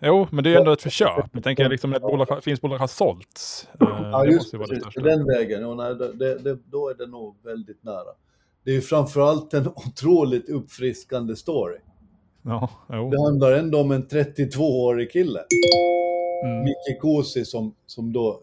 [0.00, 1.24] Jo, men det är ju ändå ett försök.
[1.32, 3.68] Jag tänker liksom ett bolag, finns bolag har sålts.
[3.80, 4.50] Eh, ja, det just
[4.94, 5.64] det, den vägen.
[5.64, 8.14] Och nej, det, det, då är det nog väldigt nära.
[8.64, 11.78] Det är ju framförallt en otroligt uppfriskande story.
[12.42, 13.10] Ja, jo.
[13.10, 15.40] Det handlar ändå om en 32-årig kille.
[16.44, 16.64] Mm.
[16.64, 18.42] Micke Kosi som, som då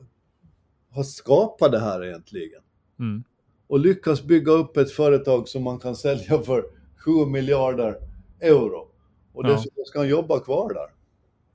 [0.91, 2.61] har skapat det här egentligen.
[2.99, 3.23] Mm.
[3.67, 6.65] Och lyckas bygga upp ett företag som man kan sälja för
[7.05, 7.95] 7 miljarder
[8.41, 8.87] euro.
[9.33, 9.49] Och Ja.
[9.49, 10.94] dessutom ska han jobba kvar där.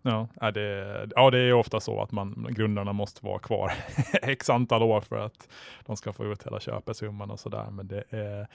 [0.03, 3.73] Ja, är det, ja, det är ofta så att man, grundarna måste vara kvar
[4.23, 5.49] x antal år för att
[5.87, 7.67] de ska få ut hela köpesumman och sådär.
[7.71, 8.47] Men det är,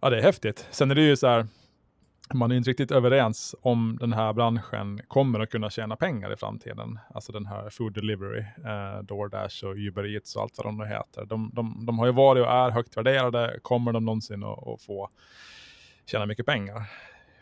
[0.00, 0.68] ja, det är häftigt.
[0.70, 1.46] Sen är det ju så här,
[2.34, 6.36] man är inte riktigt överens om den här branschen kommer att kunna tjäna pengar i
[6.36, 6.98] framtiden.
[7.14, 10.86] Alltså den här food delivery, eh, DoorDash och Uber Eats och allt vad de nu
[10.86, 11.24] heter.
[11.24, 13.58] De, de, de har ju varit och är högt värderade.
[13.62, 15.10] Kommer de någonsin att, att få
[16.06, 16.82] tjäna mycket pengar?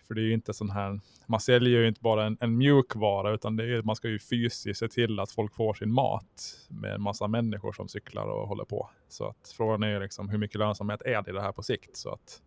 [0.06, 3.34] För det är ju inte sån här, man säljer ju inte bara en, en mjukvara
[3.34, 6.56] utan det är, ju- man ska ju fysiskt se till att folk får sin mat
[6.68, 8.90] med en massa människor som cyklar och håller på.
[9.08, 11.62] Så att frågan är ju liksom hur mycket lönsamhet är det i det här på
[11.62, 11.96] sikt?
[11.96, 12.40] Så att,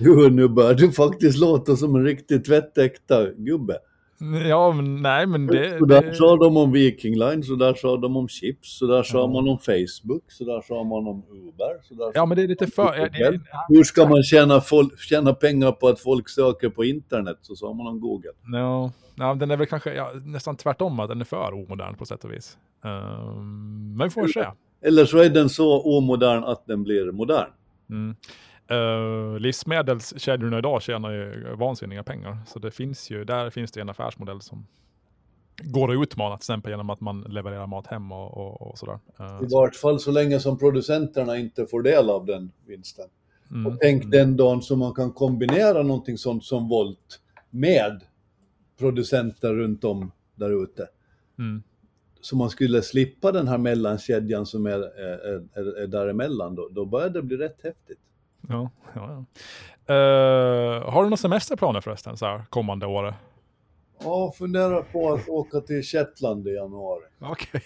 [0.00, 3.78] Du, nu börjar du faktiskt låta som en riktig tvättäkta gubbe.
[4.48, 5.78] ja, men nej men det...
[5.78, 8.86] så där det sa de om Viking Line, så där sa de om Chips, så
[8.86, 9.26] där sa Ja.
[9.26, 11.82] man om Facebook, så där sa man om Uber.
[11.82, 12.96] Så där ja men det är lite för...
[12.96, 17.38] Ja, det, Hur ska man tjäna, folk, tjäna pengar på att folk söker på internet?
[17.42, 18.30] Så sa man om Google.
[18.44, 22.06] no, ja, den är väl kanske ja, nästan tvärtom att den är för omodern på
[22.06, 22.58] sätt och vis.
[22.84, 24.46] Um, men vi får se.
[24.82, 27.50] Eller så är den så omodern att den blir modern.
[27.90, 28.16] Mm.
[28.70, 32.38] Uh, livsmedelskedjorna idag tjänar ju vansinniga pengar.
[32.46, 34.66] Så det finns ju, där finns det en affärsmodell som
[35.62, 38.98] går att utmana till exempel genom att man levererar mat hem och, och, och sådär.
[39.20, 43.06] Uh, I vart fall så länge som producenterna inte får del av den vinsten.
[43.50, 48.00] mm, Och tänk den dagen som man kan kombinera någonting sånt som Volt med
[48.78, 50.88] producenter runt om där ute.
[51.38, 51.62] Mm.
[52.20, 56.54] Så man skulle slippa den här mellankedjan som är, är, är, är däremellan.
[56.54, 57.98] Då, då börjar det bli rätt häftigt.
[58.48, 59.24] Ja, ja, ja.
[59.94, 63.14] Uh, har du några semesterplaner förresten så här, kommande året?
[64.04, 67.04] Ja, funderar på att åka till Shetland i januari.
[67.20, 67.62] Okej.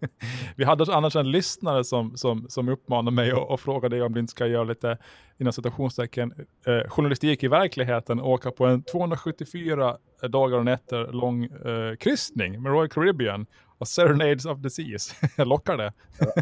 [0.56, 4.20] Vi hade annars en lyssnare som, som, som uppmanade mig och, och frågade om du
[4.20, 4.98] inte ska göra lite,
[5.38, 6.34] inom citationstecken,
[6.66, 9.96] eh, journalistik i verkligheten och åka på en 274
[10.28, 13.46] dagar och nätter lång eh, kryssning med Royal Caribbean
[13.78, 15.14] och Serenades of the Seas.
[15.36, 15.92] Lockar det?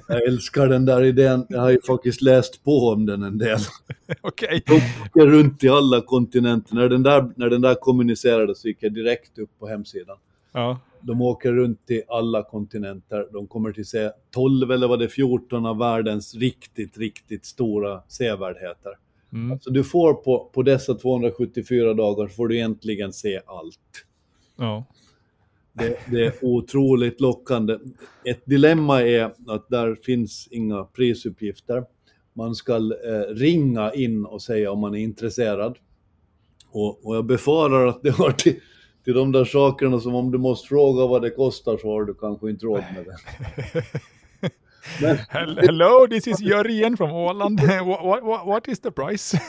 [0.08, 1.46] Jag älskar den där idén.
[1.48, 3.58] Jag har ju faktiskt läst på om den en del.
[4.20, 4.62] Okej.
[4.66, 6.74] De åker runt i alla kontinenter.
[6.74, 10.16] När den, där, när den där kommunicerades så gick jag direkt upp på hemsidan.
[10.52, 10.80] Ja.
[11.00, 13.28] De åker runt till alla kontinenter.
[13.32, 18.02] De kommer till se 12 eller vad det är 14 av världens riktigt, riktigt stora
[18.08, 18.92] sevärdheter.
[19.32, 19.60] Mm.
[19.60, 24.04] Så du får på, på dessa 274 dagar får du egentligen se allt.
[24.56, 24.84] ja.
[25.74, 27.78] Det, det är otroligt lockande.
[28.24, 31.84] Ett dilemma är att där finns inga prisuppgifter.
[32.32, 35.78] Man ska eh, ringa in och säga om man är intresserad.
[36.70, 38.60] Och, och jag befarar att det hör till,
[39.04, 42.14] till de där sakerna som om du måste fråga vad det kostar så har du
[42.14, 43.16] kanske inte råd med det.
[45.00, 47.60] Men Hel- Hello, this is Jörgen from Åland.
[47.86, 49.40] what, what, what is the price?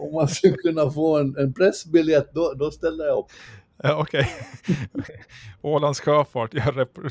[0.00, 3.26] om man skulle kunna få en, en pressbiljett då, då ställer jag upp.
[3.82, 4.26] Ja, Okej.
[5.62, 6.54] Ålands sjöfart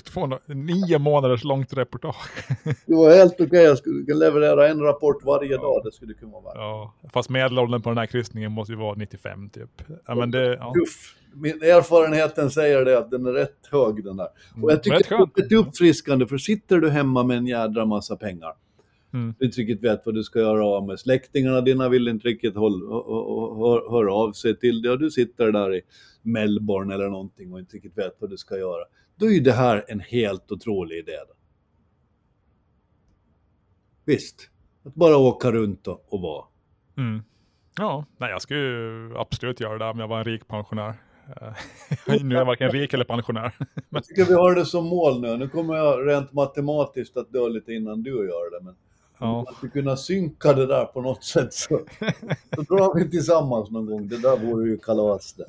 [0.04, 2.48] 200 nio månaders långt reportage.
[2.86, 6.44] Det var helt okej, jag skulle leverera en rapport varje dag, det skulle kunna vara
[6.44, 6.54] värt.
[6.56, 9.82] Ja, fast medelåldern på den här kryssningen måste ju vara 95 typ.
[10.08, 10.74] Ja, men det, ja.
[10.74, 11.16] Tuff.
[11.34, 14.28] Min erfarenheten säger det att den är rätt hög den där.
[14.64, 18.54] Och jag tycker det är uppfriskande, för sitter du hemma med en jädra massa pengar,
[19.16, 19.36] Mm.
[19.40, 22.56] du inte riktigt vet vad du ska göra av med, släktingarna dina vill inte riktigt
[22.56, 25.82] håll, hör, höra av sig till dig och du sitter där i
[26.22, 28.86] Melbourne eller någonting och inte riktigt vet vad du ska göra.
[29.16, 31.18] Då är ju det här en helt otrolig idé.
[31.28, 31.34] Då.
[34.06, 34.50] Visst,
[34.86, 36.46] att bara åka runt och, och vara.
[36.98, 37.22] Mm.
[37.78, 40.94] Ja, nej, jag skulle ju absolut göra det om jag var en rik pensionär.
[41.42, 41.54] Eh,
[42.24, 43.56] nu är jag varken rik eller pensionär.
[43.60, 45.38] Men, Jag tycker vi har det som mål nu.
[45.38, 48.66] Nu kommer jag rent matematiskt att dö lite innan du gör det.
[48.66, 48.76] Men
[49.20, 49.46] ja.
[49.62, 51.82] vi kunna synka det där på något sätt så,
[52.56, 54.08] så drar vi tillsammans någon gång.
[54.08, 55.46] Det där vore ju kalas det.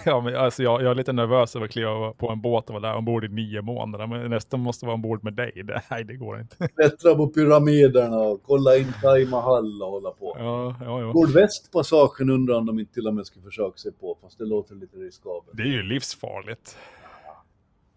[0.06, 2.74] ja, men alltså jag, jag är lite nervös över att kliva på en båt och
[2.74, 4.06] vara där ombord i nio månader.
[4.06, 5.52] Men nästan måste vara ombord med dig.
[5.64, 6.68] Det, nej, det går inte.
[6.74, 10.36] Klättra på pyramiderna och kolla in Taj Mahal och hålla på.
[10.38, 11.12] Ja, ja, ja.
[11.12, 14.74] Nordvästpassagen undrar om de inte till och med ska försöka sig på, fast det låter
[14.74, 15.56] lite riskabelt.
[15.56, 16.76] Det är ju livsfarligt.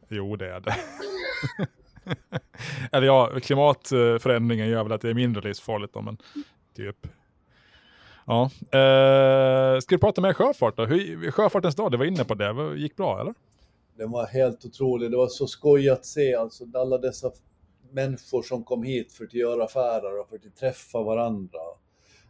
[0.09, 0.75] Jo, det är det.
[2.91, 6.17] Eller ja, klimatförändringen gör väl att det är mindre livsfarligt då, men
[6.75, 7.07] typ.
[8.25, 8.43] Ja.
[8.79, 10.85] Eh, ska du prata mer sjöfart då?
[10.85, 12.75] Hur, sjöfartens dag, du var inne på det.
[12.77, 13.33] Gick bra eller?
[13.97, 15.11] Den var helt otrolig.
[15.11, 17.31] Det var så skoj att se alltså alla dessa
[17.91, 21.59] människor som kom hit för att göra affärer och för att träffa varandra.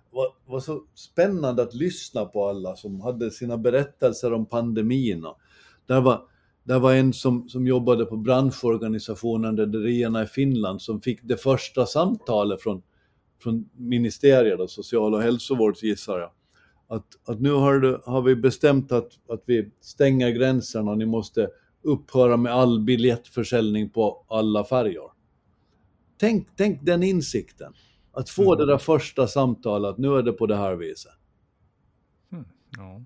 [0.10, 5.26] Det var, var så spännande att lyssna på alla som hade sina berättelser om pandemin.
[5.26, 5.38] Och
[5.86, 6.22] Där var,
[6.64, 11.86] där var en som, som jobbade på branschorganisationen Rederierna i Finland som fick det första
[11.86, 12.82] samtalet från,
[13.44, 16.32] från ministeriet, social och hälsovård gissar jag.
[16.88, 21.06] att, att nu har, det, har vi bestämt att, att vi stänger gränserna och ni
[21.06, 21.50] måste
[21.84, 25.12] upphöra med all biljettförsäljning på alla färjor.
[26.18, 27.74] Tänk, tänk den insikten.
[28.14, 28.58] Att få Mm.
[28.58, 31.12] det där första samtalet, att nu är det på det här viset.
[32.78, 33.02] Ja.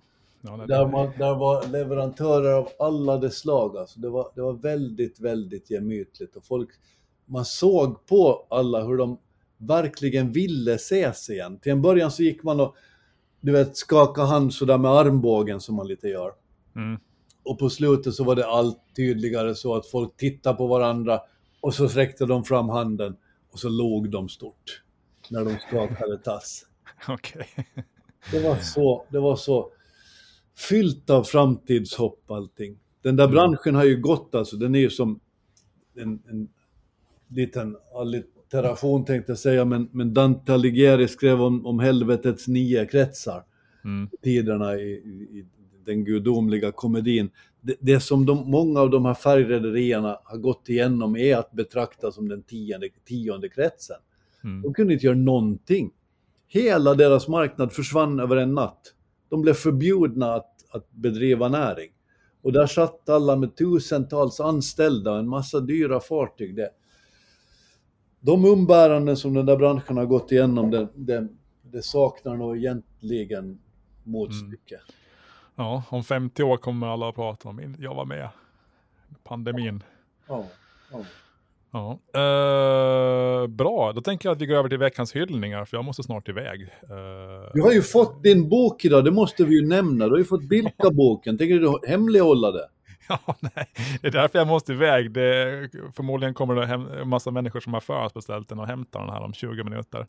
[0.46, 3.78] Ja, det, Där, man, där var leverantörer av alla de slag.
[3.78, 4.00] Alltså.
[4.00, 6.36] Det, var, det var väldigt, väldigt gemytligt.
[6.36, 6.70] Och folk,
[7.26, 9.20] man såg på alla hur de
[9.58, 11.60] verkligen ville ses igen.
[11.60, 12.76] Till en början så gick man och
[13.42, 16.32] du vet, skaka hand sådär med armbågen som man lite gör.
[16.76, 17.00] Mm.
[17.44, 21.22] Och på slutet så var det allt tydligare så att folk tittade på varandra
[21.62, 23.16] och så sträckte de fram handen
[23.52, 24.84] och så låg de stort
[25.30, 26.66] när de skakade tass.
[27.08, 27.48] Okej.
[28.32, 29.72] Det var så, det var så
[30.58, 32.78] fyllt av framtidshopp allting.
[33.02, 33.34] Den där Mm.
[33.36, 35.20] branschen har ju gått alltså, den är ju som
[35.96, 36.48] en, en
[37.28, 43.44] liten allitteration tänkte jag säga, men, men Dante Alighieri skrev om, om helvetets nio kretsar,
[43.86, 44.10] Mm.
[44.22, 45.46] tiderna i, i, i
[45.86, 47.30] den gudomliga komedin.
[47.62, 52.12] Det, det som de, många av de här färgrederierna har gått igenom är att betrakta
[52.12, 53.98] som den tionde, tionde kretsen.
[54.44, 54.62] Mm.
[54.62, 55.92] De kunde inte göra någonting.
[56.48, 58.94] Hela deras marknad försvann över en natt.
[59.36, 61.92] De blev förbjudna att, att bedriva näring.
[62.42, 66.56] Och där satt alla med tusentals anställda och en massa dyra fartyg.
[66.56, 66.70] Det,
[68.20, 71.28] de umbäranden som den där branschen har gått igenom, det, det,
[71.62, 73.60] det saknar nog egentligen
[74.04, 74.80] motstycke.
[75.56, 78.30] Ja, om 50 år kommer alla att prata om jag var med.
[79.24, 79.84] Pandemin.
[80.28, 80.46] Ja,
[80.92, 81.06] ja.
[81.76, 82.00] Ja.
[82.16, 86.04] Uh, bra, då tänker jag att vi går över till veckans hyllningar, för jag måste
[86.04, 86.62] snart iväg.
[86.62, 87.50] Eh, uh...
[87.54, 90.06] Du har ju fått din bok idag, det måste vi ju nämna.
[90.06, 91.38] Du har ju fått Bilka-boken.
[91.38, 92.68] Tänker du hemlighålla det?
[93.28, 93.66] Ja, nej.
[94.02, 95.12] Det är därför jag måste iväg.
[95.12, 99.10] Det, förmodligen kommer det hem, en massa människor som har förhandsbeställt den och hämtar den
[99.10, 100.08] här om 20 minuter.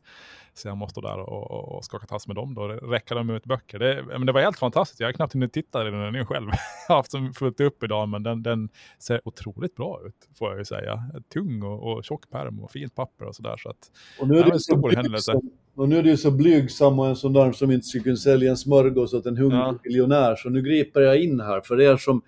[0.54, 3.30] Så jag måste stå där och, och, och skaka tass med dem då, räcka dem
[3.30, 3.78] ut böcker.
[3.78, 6.48] Det, men det var helt fantastiskt, jag har knappt hunnit titta i den nu själv.
[6.88, 10.50] jag har haft som fullt upp idag, men den, den ser otroligt bra ut, får
[10.50, 11.04] jag ju säga.
[11.34, 13.56] Tung och, och tjock pärm och fint papper och sådär.
[13.58, 15.32] Så att, Och nu är så stor händelse.
[15.32, 18.16] blygsam, och nu är du så blygsam och en sån där som inte skulle kunna
[18.16, 19.78] sälja en smörgås åt en hungrig Ja.
[19.84, 20.36] miljonär.
[20.36, 21.60] Så nu griper jag in här.
[21.60, 22.22] För er som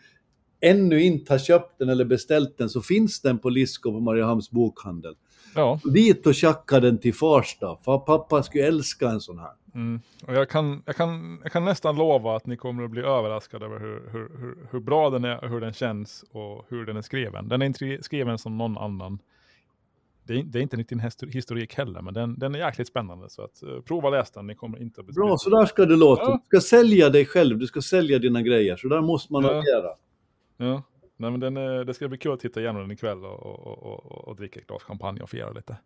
[0.61, 4.51] ännu inte har köpt den eller beställt den så finns den på Lisko på Mariehamns
[4.51, 5.15] bokhandel.
[5.55, 7.77] ja, Dit och tjacka den till Farsta.
[7.85, 9.51] För pappa skulle älska en sån här.
[9.75, 10.01] Mm.
[10.27, 13.67] Och jag, kan, jag, kan, jag kan nästan lova att ni kommer att bli överraskade
[13.67, 17.03] över hur, hur, hur, hur bra den är, hur den känns och hur den är
[17.03, 17.49] skriven.
[17.49, 19.19] Den är inte skriven som någon annan.
[20.27, 22.89] Det är, det är inte riktigt en histor- historik heller, men den, den är jäkligt
[22.89, 23.31] spännande.
[23.31, 25.85] Så att, uh, prova läs den, ni kommer inte att bli Bra, så där ska
[25.85, 26.23] det låta.
[26.23, 26.41] Ja.
[26.51, 28.77] Du ska sälja dig själv, du ska sälja dina grejer.
[28.77, 29.51] Så där måste man Ja.
[29.51, 29.91] agera.
[30.61, 30.83] Ja,
[31.17, 33.79] Nej, men den är, det ska bli kul att titta igenom den ikväll och, och,
[33.83, 35.77] och, och, dricka ett glas champagne och fira lite.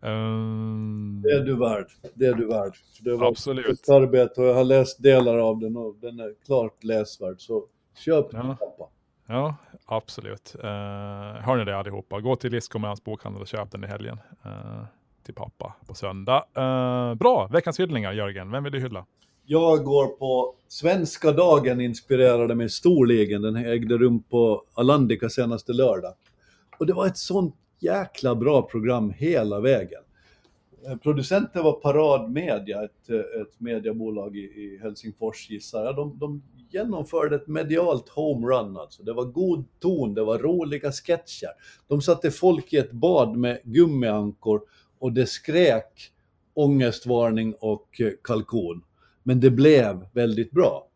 [0.00, 1.86] Ehm, Det är du värd.
[2.14, 2.72] Det är du värd.
[3.00, 3.66] Det var Absolut.
[3.66, 7.40] ett arbete och jag har läst delar av den och den är klart läsvärd.
[7.40, 7.66] Så
[7.98, 8.56] köp den Ja.
[8.60, 8.90] pappa.
[9.26, 9.54] Ja,
[9.86, 10.56] absolut.
[10.58, 10.70] Uh,
[11.40, 12.20] hör ni det allihopa?
[12.20, 14.18] Gå till hans bokhandel och köp den i helgen.
[14.44, 14.84] eh,
[15.22, 16.44] till pappa på söndag.
[16.54, 18.50] Eh, bra, veckans hyllningar Jörgen.
[18.50, 19.06] Vem vill du hylla?
[19.52, 23.42] Jag går på Svenska dagen inspirerade mig storligen.
[23.42, 26.14] Den ägde rum på Alandica senaste lördag.
[26.78, 30.00] Och det var ett sånt jäkla bra program hela vägen.
[30.86, 35.96] Eh, producenten var Parad Media, ett, eh, ett mediebolag i, i Helsingfors gissar jag.
[35.96, 39.02] De, de genomförde ett medialt homerun alltså.
[39.02, 41.50] Det var god ton, det var roliga sketcher.
[41.88, 44.60] De satte folk i ett bad med gummiankor
[44.98, 46.12] och det skrek
[46.54, 48.82] ångestvarning och eh, kalkon.
[49.22, 50.86] Men det blev väldigt bra.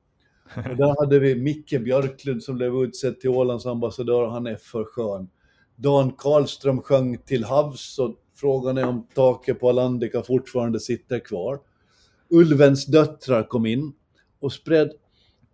[0.70, 4.84] Och där hade vi Micke Björklund som blev utsedd till Ålands ambassadör, han är för
[4.84, 5.28] skön.
[5.76, 11.60] Dan Karlström sjöng till havs och frågan är om taket på Alandica fortfarande sitter kvar.
[12.28, 13.92] Ulvens döttrar kom in
[14.40, 14.90] och spred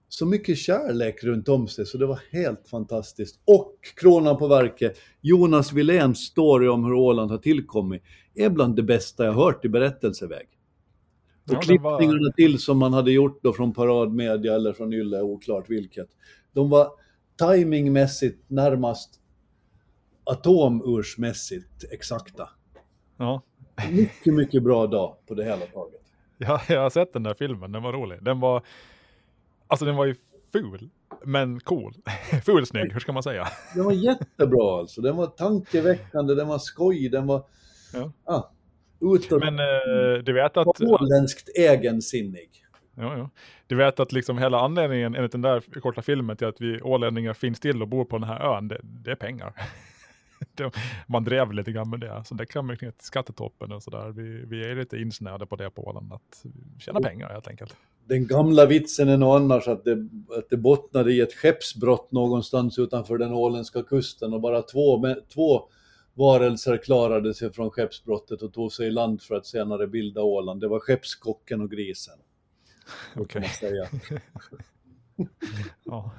[0.08, 3.40] så mycket kärlek runt om sig så det var helt fantastiskt.
[3.44, 8.02] Och kronan på verket, Jonas Willéns story om hur Åland har tillkommit
[8.34, 10.46] är bland det bästa jag hört i berättelseväg.
[11.56, 14.72] Och Ja, det var- klippningarna till som man hade gjort då från Parad Media eller
[14.72, 16.08] från Yle, oklart vilket.
[16.52, 16.88] De var
[17.38, 19.20] timingmässigt närmast
[20.24, 22.48] atomursmässigt exakta.
[23.16, 23.42] Ja.
[23.90, 26.00] Mycket, mycket bra dag på det hela taget.
[26.38, 28.18] Ja, jag har sett den där filmen, den var rolig.
[28.24, 28.62] Den var,
[29.66, 30.14] alltså den var ju
[30.52, 30.90] ful,
[31.24, 31.94] men cool.
[32.44, 33.46] Fulsnygg, hur ska man säga?
[33.74, 35.00] Den var jättebra alltså.
[35.00, 37.44] Den var tankeväckande, den var skoj, den var...
[37.92, 38.12] Ja.
[38.24, 38.42] Ah,
[39.00, 39.40] utåt...
[39.40, 40.80] Men eh, du vet att...
[40.80, 42.50] Åländskt egensinnig.
[42.94, 43.30] Ja, ja.
[43.66, 47.34] Du vet att liksom hela anledningen enligt den där korta filmen till att vi ålänningar
[47.34, 49.52] finns till och bor på den här ön, det, det är pengar.
[50.54, 50.72] Det-
[51.06, 54.08] man drev lite grann med det, så det kan man till skattetoppen och sådär.
[54.08, 56.44] Vi, vi är lite insnöade på det på Åland, att
[56.78, 57.76] tjäna pengar helt enkelt.
[58.04, 62.78] Den gamla vitsen är nog annars att det, att det bottnade i ett skeppsbrott någonstans
[62.78, 65.68] utanför den åländska kusten och bara två, två
[66.20, 70.60] varelser klarade sig från skeppsbrottet och tog sig i land för att senare bilda Åland.
[70.60, 72.18] Det var skeppskocken och grisen.
[73.16, 73.44] Okej.
[73.44, 73.88] säga.
[75.84, 76.10] Ja.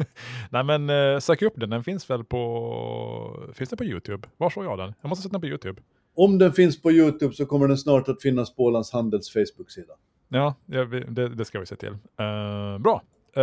[0.50, 4.28] Nej men eh, sök upp den, den finns väl på, finns den på YouTube?
[4.36, 4.94] Var såg jag den?
[5.00, 5.82] Jag måste sätta den på YouTube.
[6.14, 9.92] Om den finns på Youtube så kommer den snart att finnas på Ålands Handels Facebook-sida.
[10.28, 11.96] Ja, det, det ska vi se till.
[12.18, 13.02] Eh, bra.
[13.36, 13.42] Eh,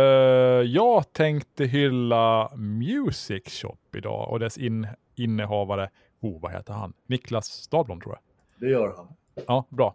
[0.66, 4.86] jag tänkte hylla Music Shop idag och dess in,
[5.18, 5.90] innehavare,
[6.20, 6.92] oh vad heter han?
[7.06, 8.20] Niklas Stadblom tror jag.
[8.60, 9.08] Det gör han.
[9.46, 9.94] Ja, bra.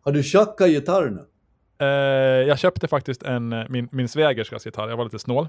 [0.00, 1.26] Har du tjackat gitarr nu?
[1.80, 1.86] Eh,
[2.48, 5.48] jag köpte faktiskt en, eh, min, min svägerskas gitarr, jag var lite snål.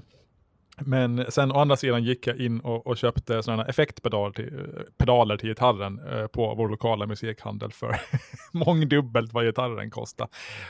[0.78, 4.68] Men sen å andra sidan gick jag in och, och köpte sådana effektpedaler till,
[4.98, 7.96] pedaler till gitarren eh, på vår lokala musikhandel för
[8.52, 10.28] mångdubbelt vad gitarren kostar.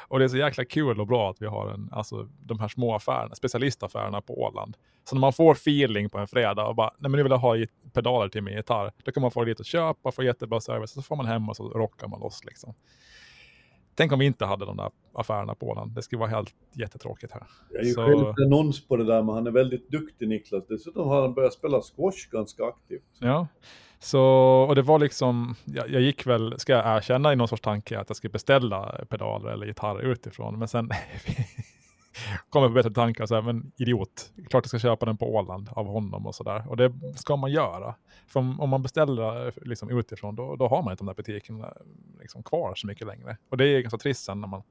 [0.08, 2.68] Och det är så jäkla kul och bra att vi har en, alltså, de här
[2.68, 4.76] små affärerna, specialistaffärerna på Åland.
[5.04, 7.38] Så när man får feeling på en fredag och bara, nej men nu vill jag
[7.38, 7.56] ha
[7.92, 11.02] pedaler till min gitarr, då kan man få dit och köpa, få jättebra service, så
[11.02, 12.74] får man hem och så rockar man loss liksom.
[13.94, 15.92] Tänk om vi inte hade de där affärerna på Åland.
[15.94, 17.42] Det skulle vara helt jättetråkigt här.
[17.70, 20.66] Jag är ju Så- själv annons på det där, men han är väldigt duktig Niklas.
[20.68, 23.02] Dessutom har han börjat spela squash ganska aktivt.
[23.18, 23.46] Ja.
[23.98, 24.22] Så,
[24.68, 27.98] och det var liksom, jag, jag gick väl, ska jag erkänna i någon sorts tanke
[28.00, 30.90] att jag skulle beställa pedaler eller gitarr utifrån, men sen
[32.50, 35.34] kom jag på bättre tankar, så här, men idiot, klart jag ska köpa den på
[35.34, 36.64] Åland av honom och sådär.
[36.68, 37.94] Och det ska man göra.
[38.26, 41.14] För om, om man beställer eh, liksom utifrån, då, då har man inte de där
[41.14, 41.72] butikerna
[42.20, 43.36] liksom kvar så mycket längre.
[43.50, 44.62] Och det är ganska trist sen när man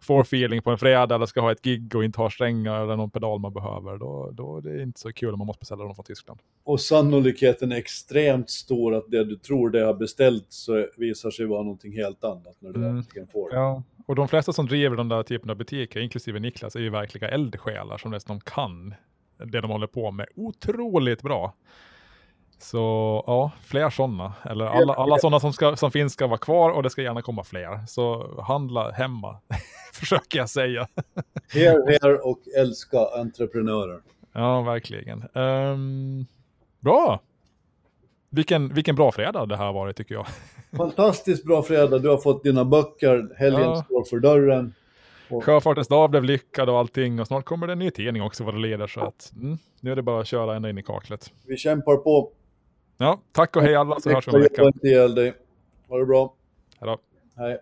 [0.00, 2.96] får feeling på en fredag eller ska ha ett gig och inte har strängar eller
[2.96, 3.98] någon pedal man behöver.
[3.98, 6.40] Då, då är det inte så kul om man måste beställa dem från Tyskland.
[6.64, 11.46] Och sannolikheten är extremt stor att det du tror det har beställt så visar sig
[11.46, 12.96] vara någonting helt annat när du Mm.
[12.96, 13.56] äntligen får det.
[13.56, 17.28] Ja, och de flesta som driver den där typen av butiker, inklusive Niklas, ju verkliga
[17.28, 18.94] eldsjälar som dessutom kan
[19.38, 21.54] det de håller på med otroligt bra.
[22.58, 22.78] Så
[23.26, 24.32] ja, fler sådana.
[24.44, 27.22] Eller alla, alla sådana som, ska, som finns ska vara kvar och det ska gärna
[27.22, 27.86] komma fler.
[27.86, 29.38] Så handla hemma,
[29.92, 30.88] försöker jag säga.
[31.52, 34.00] Here, here och älska entreprenörer.
[34.32, 35.24] Ja, verkligen.
[35.34, 36.26] Ehm,
[36.80, 37.20] bra!
[38.30, 40.26] Vilken, vilken bra fredag det här har varit tycker jag.
[40.76, 43.82] Fantastiskt bra fredag, du har fått dina böcker, helgen Ja.
[43.84, 44.74] står för dörren.
[45.28, 48.54] Sjöfartens dag blev lyckad och allting och snart kommer det en ny tidning också vad
[48.54, 51.32] det leder så att mm, nu är det bara att köra ända in i kaklet.
[51.46, 52.32] Vi kämpar på.
[52.98, 54.62] Ja, tack och hej alla så hörs vi om en vecka.
[55.88, 56.34] Ha det bra.
[56.80, 56.98] Hej då.
[57.36, 57.58] Hej.